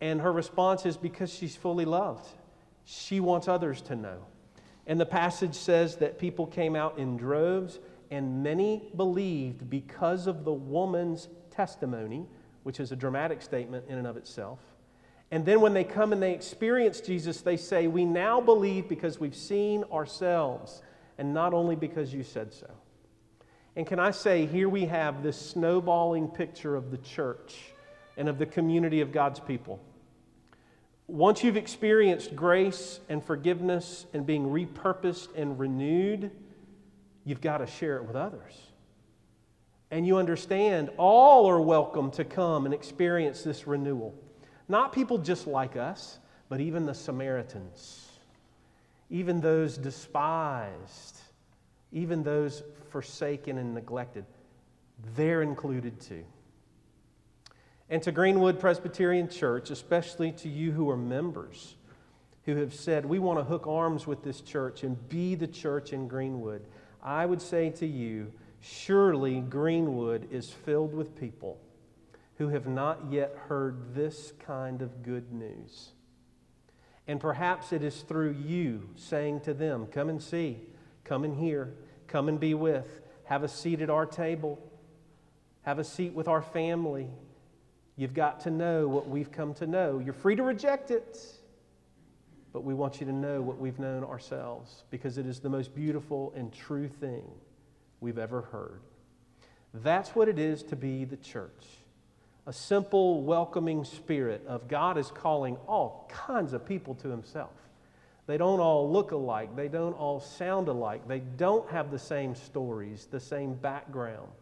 And 0.00 0.20
her 0.20 0.32
response 0.32 0.86
is 0.86 0.96
because 0.96 1.32
she's 1.32 1.54
fully 1.54 1.84
loved. 1.84 2.26
She 2.84 3.20
wants 3.20 3.48
others 3.48 3.82
to 3.82 3.96
know. 3.96 4.18
And 4.86 4.98
the 4.98 5.06
passage 5.06 5.54
says 5.54 5.96
that 5.96 6.18
people 6.18 6.46
came 6.46 6.74
out 6.74 6.98
in 6.98 7.16
droves, 7.16 7.78
and 8.10 8.42
many 8.42 8.90
believed 8.96 9.68
because 9.68 10.26
of 10.26 10.44
the 10.44 10.52
woman's 10.52 11.28
testimony, 11.50 12.26
which 12.62 12.80
is 12.80 12.90
a 12.90 12.96
dramatic 12.96 13.42
statement 13.42 13.84
in 13.88 13.98
and 13.98 14.06
of 14.06 14.16
itself. 14.16 14.58
And 15.30 15.44
then 15.46 15.60
when 15.60 15.72
they 15.72 15.84
come 15.84 16.12
and 16.12 16.22
they 16.22 16.32
experience 16.32 17.00
Jesus, 17.00 17.40
they 17.40 17.56
say, 17.56 17.86
We 17.86 18.04
now 18.04 18.40
believe 18.40 18.88
because 18.88 19.20
we've 19.20 19.36
seen 19.36 19.84
ourselves, 19.92 20.82
and 21.16 21.32
not 21.32 21.54
only 21.54 21.76
because 21.76 22.12
you 22.12 22.22
said 22.22 22.52
so. 22.52 22.70
And 23.76 23.86
can 23.86 23.98
I 23.98 24.10
say, 24.10 24.44
here 24.44 24.68
we 24.68 24.84
have 24.86 25.22
this 25.22 25.40
snowballing 25.40 26.28
picture 26.28 26.76
of 26.76 26.90
the 26.90 26.98
church 26.98 27.71
and 28.16 28.28
of 28.28 28.38
the 28.38 28.46
community 28.46 29.00
of 29.00 29.12
God's 29.12 29.40
people. 29.40 29.80
Once 31.06 31.44
you've 31.44 31.56
experienced 31.56 32.34
grace 32.34 33.00
and 33.08 33.24
forgiveness 33.24 34.06
and 34.14 34.24
being 34.24 34.46
repurposed 34.46 35.28
and 35.36 35.58
renewed, 35.58 36.30
you've 37.24 37.40
got 37.40 37.58
to 37.58 37.66
share 37.66 37.96
it 37.96 38.04
with 38.04 38.16
others. 38.16 38.54
And 39.90 40.06
you 40.06 40.16
understand 40.16 40.90
all 40.96 41.46
are 41.50 41.60
welcome 41.60 42.10
to 42.12 42.24
come 42.24 42.64
and 42.64 42.72
experience 42.72 43.42
this 43.42 43.66
renewal. 43.66 44.14
Not 44.68 44.92
people 44.92 45.18
just 45.18 45.46
like 45.46 45.76
us, 45.76 46.18
but 46.48 46.60
even 46.60 46.86
the 46.86 46.94
Samaritans, 46.94 48.08
even 49.10 49.40
those 49.40 49.76
despised, 49.76 51.20
even 51.92 52.22
those 52.22 52.62
forsaken 52.90 53.58
and 53.58 53.74
neglected. 53.74 54.24
They're 55.14 55.42
included 55.42 56.00
too. 56.00 56.24
And 57.92 58.02
to 58.04 58.10
Greenwood 58.10 58.58
Presbyterian 58.58 59.28
Church, 59.28 59.68
especially 59.70 60.32
to 60.32 60.48
you 60.48 60.72
who 60.72 60.88
are 60.88 60.96
members, 60.96 61.76
who 62.46 62.56
have 62.56 62.72
said, 62.72 63.04
We 63.04 63.18
want 63.18 63.38
to 63.38 63.44
hook 63.44 63.66
arms 63.66 64.06
with 64.06 64.24
this 64.24 64.40
church 64.40 64.82
and 64.82 65.10
be 65.10 65.34
the 65.34 65.46
church 65.46 65.92
in 65.92 66.08
Greenwood, 66.08 66.64
I 67.02 67.26
would 67.26 67.42
say 67.42 67.68
to 67.68 67.86
you, 67.86 68.32
surely 68.60 69.40
Greenwood 69.40 70.26
is 70.32 70.48
filled 70.48 70.94
with 70.94 71.20
people 71.20 71.60
who 72.36 72.48
have 72.48 72.66
not 72.66 72.98
yet 73.10 73.36
heard 73.46 73.94
this 73.94 74.32
kind 74.38 74.80
of 74.80 75.02
good 75.02 75.30
news. 75.30 75.90
And 77.06 77.20
perhaps 77.20 77.74
it 77.74 77.82
is 77.82 78.00
through 78.00 78.36
you 78.42 78.88
saying 78.96 79.40
to 79.40 79.52
them, 79.52 79.86
Come 79.86 80.08
and 80.08 80.22
see, 80.22 80.60
come 81.04 81.24
and 81.24 81.36
hear, 81.36 81.74
come 82.08 82.30
and 82.30 82.40
be 82.40 82.54
with, 82.54 83.02
have 83.24 83.42
a 83.42 83.48
seat 83.48 83.82
at 83.82 83.90
our 83.90 84.06
table, 84.06 84.58
have 85.60 85.78
a 85.78 85.84
seat 85.84 86.14
with 86.14 86.26
our 86.26 86.40
family 86.40 87.10
You've 88.02 88.14
got 88.14 88.40
to 88.40 88.50
know 88.50 88.88
what 88.88 89.08
we've 89.08 89.30
come 89.30 89.54
to 89.54 89.66
know. 89.68 90.00
You're 90.00 90.12
free 90.12 90.34
to 90.34 90.42
reject 90.42 90.90
it, 90.90 91.24
but 92.52 92.64
we 92.64 92.74
want 92.74 92.98
you 92.98 93.06
to 93.06 93.12
know 93.12 93.40
what 93.40 93.58
we've 93.58 93.78
known 93.78 94.02
ourselves 94.02 94.82
because 94.90 95.18
it 95.18 95.26
is 95.26 95.38
the 95.38 95.48
most 95.48 95.72
beautiful 95.72 96.32
and 96.34 96.52
true 96.52 96.88
thing 96.88 97.22
we've 98.00 98.18
ever 98.18 98.42
heard. 98.42 98.80
That's 99.72 100.16
what 100.16 100.28
it 100.28 100.40
is 100.40 100.64
to 100.64 100.74
be 100.74 101.04
the 101.04 101.16
church. 101.16 101.64
A 102.48 102.52
simple, 102.52 103.22
welcoming 103.22 103.84
spirit 103.84 104.44
of 104.48 104.66
God 104.66 104.98
is 104.98 105.12
calling 105.12 105.56
all 105.68 106.10
kinds 106.12 106.54
of 106.54 106.66
people 106.66 106.96
to 106.96 107.08
Himself. 107.08 107.54
They 108.26 108.36
don't 108.36 108.58
all 108.58 108.90
look 108.90 109.12
alike, 109.12 109.54
they 109.54 109.68
don't 109.68 109.92
all 109.92 110.18
sound 110.18 110.66
alike, 110.66 111.06
they 111.06 111.20
don't 111.20 111.70
have 111.70 111.92
the 111.92 112.00
same 112.00 112.34
stories, 112.34 113.06
the 113.12 113.20
same 113.20 113.54
background. 113.54 114.32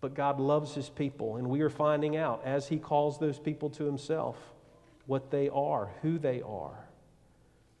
But 0.00 0.14
God 0.14 0.38
loves 0.38 0.74
his 0.74 0.88
people, 0.88 1.36
and 1.36 1.48
we 1.48 1.62
are 1.62 1.70
finding 1.70 2.16
out 2.16 2.42
as 2.44 2.68
he 2.68 2.78
calls 2.78 3.18
those 3.18 3.38
people 3.38 3.70
to 3.70 3.84
himself 3.84 4.36
what 5.06 5.30
they 5.30 5.48
are, 5.48 5.90
who 6.02 6.18
they 6.18 6.42
are. 6.42 6.88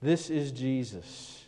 This 0.00 0.30
is 0.30 0.52
Jesus. 0.52 1.44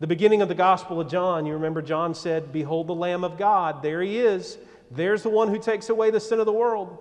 The 0.00 0.06
beginning 0.06 0.42
of 0.42 0.48
the 0.48 0.54
Gospel 0.54 1.00
of 1.00 1.08
John, 1.08 1.46
you 1.46 1.54
remember 1.54 1.82
John 1.82 2.14
said, 2.14 2.52
Behold 2.52 2.86
the 2.86 2.94
Lamb 2.94 3.24
of 3.24 3.36
God. 3.36 3.82
There 3.82 4.00
he 4.00 4.18
is. 4.18 4.58
There's 4.90 5.22
the 5.22 5.28
one 5.28 5.48
who 5.48 5.58
takes 5.58 5.88
away 5.88 6.10
the 6.10 6.20
sin 6.20 6.40
of 6.40 6.46
the 6.46 6.52
world. 6.52 6.98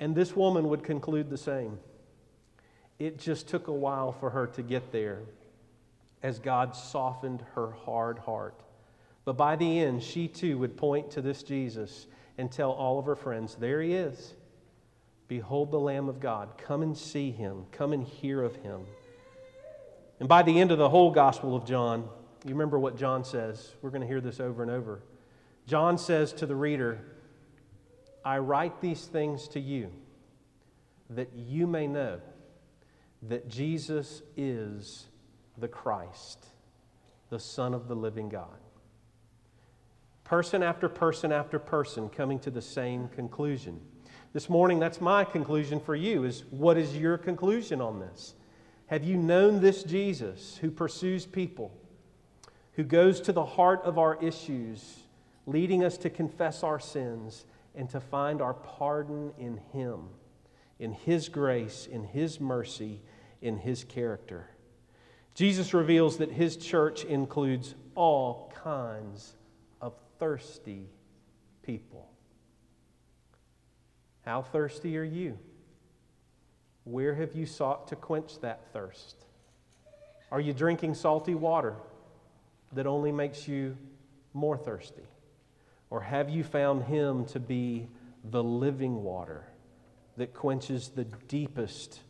And 0.00 0.14
this 0.14 0.34
woman 0.34 0.68
would 0.68 0.82
conclude 0.82 1.30
the 1.30 1.36
same. 1.36 1.78
It 2.98 3.18
just 3.18 3.48
took 3.48 3.68
a 3.68 3.72
while 3.72 4.12
for 4.12 4.30
her 4.30 4.46
to 4.48 4.62
get 4.62 4.92
there 4.92 5.22
as 6.22 6.38
God 6.38 6.74
softened 6.74 7.44
her 7.54 7.72
hard 7.84 8.18
heart. 8.18 8.63
But 9.24 9.36
by 9.36 9.56
the 9.56 9.80
end, 9.80 10.02
she 10.02 10.28
too 10.28 10.58
would 10.58 10.76
point 10.76 11.12
to 11.12 11.22
this 11.22 11.42
Jesus 11.42 12.06
and 12.36 12.50
tell 12.50 12.70
all 12.70 12.98
of 12.98 13.06
her 13.06 13.16
friends, 13.16 13.54
There 13.54 13.80
he 13.80 13.94
is. 13.94 14.34
Behold 15.28 15.70
the 15.70 15.80
Lamb 15.80 16.08
of 16.08 16.20
God. 16.20 16.58
Come 16.58 16.82
and 16.82 16.96
see 16.96 17.30
him. 17.30 17.64
Come 17.72 17.92
and 17.92 18.04
hear 18.04 18.42
of 18.42 18.56
him. 18.56 18.82
And 20.20 20.28
by 20.28 20.42
the 20.42 20.60
end 20.60 20.70
of 20.70 20.78
the 20.78 20.88
whole 20.88 21.10
Gospel 21.10 21.56
of 21.56 21.64
John, 21.64 22.08
you 22.44 22.50
remember 22.50 22.78
what 22.78 22.96
John 22.96 23.24
says. 23.24 23.72
We're 23.80 23.90
going 23.90 24.02
to 24.02 24.06
hear 24.06 24.20
this 24.20 24.38
over 24.38 24.62
and 24.62 24.70
over. 24.70 25.02
John 25.66 25.96
says 25.96 26.32
to 26.34 26.46
the 26.46 26.54
reader, 26.54 27.00
I 28.24 28.38
write 28.38 28.80
these 28.80 29.06
things 29.06 29.48
to 29.48 29.60
you 29.60 29.90
that 31.10 31.30
you 31.34 31.66
may 31.66 31.86
know 31.86 32.20
that 33.22 33.48
Jesus 33.48 34.22
is 34.36 35.06
the 35.56 35.68
Christ, 35.68 36.46
the 37.30 37.38
Son 37.38 37.72
of 37.72 37.88
the 37.88 37.96
living 37.96 38.28
God. 38.28 38.58
Person 40.24 40.62
after 40.62 40.88
person 40.88 41.32
after 41.32 41.58
person 41.58 42.08
coming 42.08 42.38
to 42.40 42.50
the 42.50 42.62
same 42.62 43.08
conclusion. 43.08 43.80
This 44.32 44.48
morning, 44.48 44.78
that's 44.78 45.00
my 45.00 45.22
conclusion 45.22 45.78
for 45.78 45.94
you 45.94 46.24
is 46.24 46.44
what 46.50 46.78
is 46.78 46.96
your 46.96 47.18
conclusion 47.18 47.80
on 47.80 48.00
this? 48.00 48.34
Have 48.86 49.04
you 49.04 49.16
known 49.16 49.60
this 49.60 49.82
Jesus 49.82 50.56
who 50.56 50.70
pursues 50.70 51.26
people, 51.26 51.72
who 52.72 52.84
goes 52.84 53.20
to 53.20 53.32
the 53.32 53.44
heart 53.44 53.82
of 53.84 53.98
our 53.98 54.20
issues, 54.22 55.00
leading 55.46 55.84
us 55.84 55.98
to 55.98 56.10
confess 56.10 56.62
our 56.62 56.80
sins 56.80 57.44
and 57.74 57.88
to 57.90 58.00
find 58.00 58.40
our 58.40 58.54
pardon 58.54 59.32
in 59.38 59.60
Him, 59.72 60.08
in 60.78 60.92
His 60.92 61.28
grace, 61.28 61.86
in 61.86 62.02
His 62.02 62.40
mercy, 62.40 63.02
in 63.42 63.58
His 63.58 63.84
character? 63.84 64.48
Jesus 65.34 65.74
reveals 65.74 66.16
that 66.16 66.32
His 66.32 66.56
church 66.56 67.04
includes 67.04 67.74
all 67.94 68.52
kinds 68.64 69.34
thirsty 70.18 70.88
people. 71.62 72.08
How 74.24 74.42
thirsty 74.42 74.96
are 74.98 75.04
you? 75.04 75.38
Where 76.84 77.14
have 77.14 77.34
you 77.34 77.46
sought 77.46 77.88
to 77.88 77.96
quench 77.96 78.40
that 78.40 78.72
thirst? 78.72 79.16
Are 80.30 80.40
you 80.40 80.52
drinking 80.52 80.94
salty 80.94 81.34
water 81.34 81.76
that 82.72 82.86
only 82.86 83.12
makes 83.12 83.46
you 83.46 83.76
more 84.32 84.56
thirsty? 84.56 85.06
Or 85.90 86.00
have 86.00 86.28
you 86.28 86.42
found 86.42 86.84
Him 86.84 87.24
to 87.26 87.40
be 87.40 87.86
the 88.30 88.42
living 88.42 89.02
water 89.02 89.44
that 90.16 90.34
quenches 90.34 90.88
the 90.88 91.04
deepest 91.04 92.00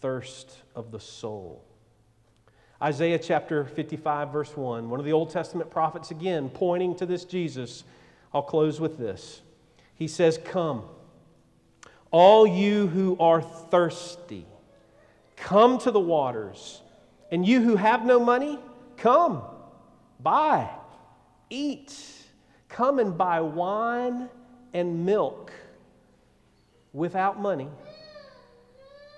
thirst 0.00 0.62
of 0.74 0.90
the 0.90 1.00
soul? 1.00 1.64
Isaiah 2.82 3.18
chapter 3.18 3.66
55, 3.66 4.32
verse 4.32 4.56
1, 4.56 4.88
one 4.88 4.98
of 4.98 5.04
the 5.04 5.12
Old 5.12 5.30
Testament 5.30 5.70
prophets 5.70 6.10
again 6.10 6.48
pointing 6.48 6.94
to 6.96 7.04
this 7.04 7.24
Jesus. 7.24 7.84
I'll 8.32 8.42
close 8.42 8.80
with 8.80 8.96
this. 8.96 9.42
He 9.94 10.08
says, 10.08 10.38
Come, 10.42 10.84
all 12.10 12.46
you 12.46 12.86
who 12.86 13.18
are 13.20 13.42
thirsty, 13.42 14.46
come 15.36 15.78
to 15.80 15.90
the 15.90 16.00
waters. 16.00 16.80
And 17.30 17.46
you 17.46 17.60
who 17.62 17.76
have 17.76 18.04
no 18.04 18.18
money, 18.18 18.58
come, 18.96 19.42
buy, 20.18 20.68
eat. 21.48 21.94
Come 22.68 22.98
and 22.98 23.16
buy 23.16 23.40
wine 23.40 24.28
and 24.72 25.04
milk 25.04 25.52
without 26.92 27.40
money 27.40 27.68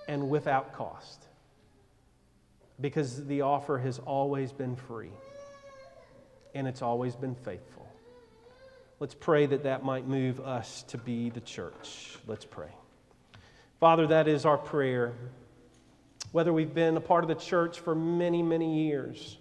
and 0.07 0.29
without 0.29 0.73
cost 0.73 1.22
because 2.83 3.25
the 3.27 3.39
offer 3.39 3.77
has 3.77 3.97
always 3.99 4.51
been 4.51 4.75
free 4.75 5.13
and 6.53 6.67
it's 6.67 6.81
always 6.81 7.15
been 7.15 7.33
faithful. 7.33 7.87
Let's 8.99 9.15
pray 9.15 9.45
that 9.45 9.63
that 9.63 9.85
might 9.85 10.05
move 10.05 10.41
us 10.41 10.83
to 10.89 10.97
be 10.97 11.29
the 11.29 11.39
church. 11.39 12.17
Let's 12.27 12.43
pray. 12.43 12.67
Father, 13.79 14.05
that 14.07 14.27
is 14.27 14.45
our 14.45 14.57
prayer. 14.57 15.13
Whether 16.33 16.51
we've 16.51 16.73
been 16.73 16.97
a 16.97 17.01
part 17.01 17.23
of 17.23 17.29
the 17.29 17.35
church 17.35 17.79
for 17.79 17.95
many, 17.95 18.43
many 18.43 18.85
years, 18.85 19.37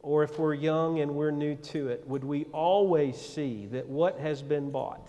or 0.00 0.22
if 0.22 0.38
we're 0.38 0.52
young 0.52 1.00
and 1.00 1.14
we're 1.14 1.30
new 1.30 1.54
to 1.54 1.88
it, 1.88 2.06
would 2.06 2.24
we 2.24 2.44
always 2.52 3.16
see 3.16 3.68
that 3.72 3.88
what 3.88 4.18
has 4.18 4.42
been 4.42 4.70
bought 4.70 5.08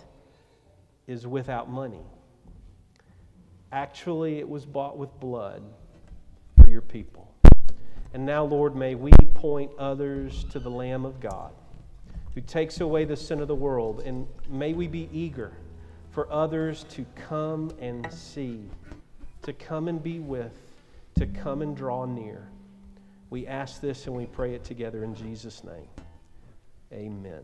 is 1.06 1.28
without 1.28 1.70
money? 1.70 2.06
Actually, 3.74 4.40
it 4.40 4.48
was 4.48 4.66
bought 4.66 4.98
with 4.98 5.10
blood 5.20 5.62
for 6.56 6.70
your 6.70 6.82
people. 6.82 7.27
And 8.18 8.26
now, 8.26 8.44
Lord, 8.44 8.76
may 8.76 8.96
we 8.96 9.12
point 9.36 9.70
others 9.78 10.44
to 10.46 10.58
the 10.58 10.72
Lamb 10.72 11.06
of 11.06 11.20
God 11.20 11.54
who 12.34 12.42
takes 12.42 12.82
away 12.82 13.06
the 13.06 13.16
sin 13.16 13.42
of 13.42 13.48
the 13.48 13.54
world. 13.54 14.00
And 14.04 14.26
may 14.50 14.74
we 14.74 14.88
be 14.88 15.08
eager 15.14 15.54
for 16.10 16.28
others 16.34 16.84
to 16.96 17.06
come 17.14 17.72
and 17.80 18.12
see, 18.12 18.72
to 19.44 19.54
come 19.54 19.88
and 19.88 20.02
be 20.02 20.18
with, 20.18 20.60
to 21.20 21.28
come 21.28 21.62
and 21.62 21.78
draw 21.78 22.06
near. 22.06 22.50
We 23.30 23.46
ask 23.46 23.82
this 23.82 24.08
and 24.08 24.16
we 24.16 24.26
pray 24.26 24.56
it 24.56 24.64
together 24.64 25.04
in 25.04 25.14
Jesus' 25.14 25.64
name. 25.64 25.88
Amen. 26.92 27.44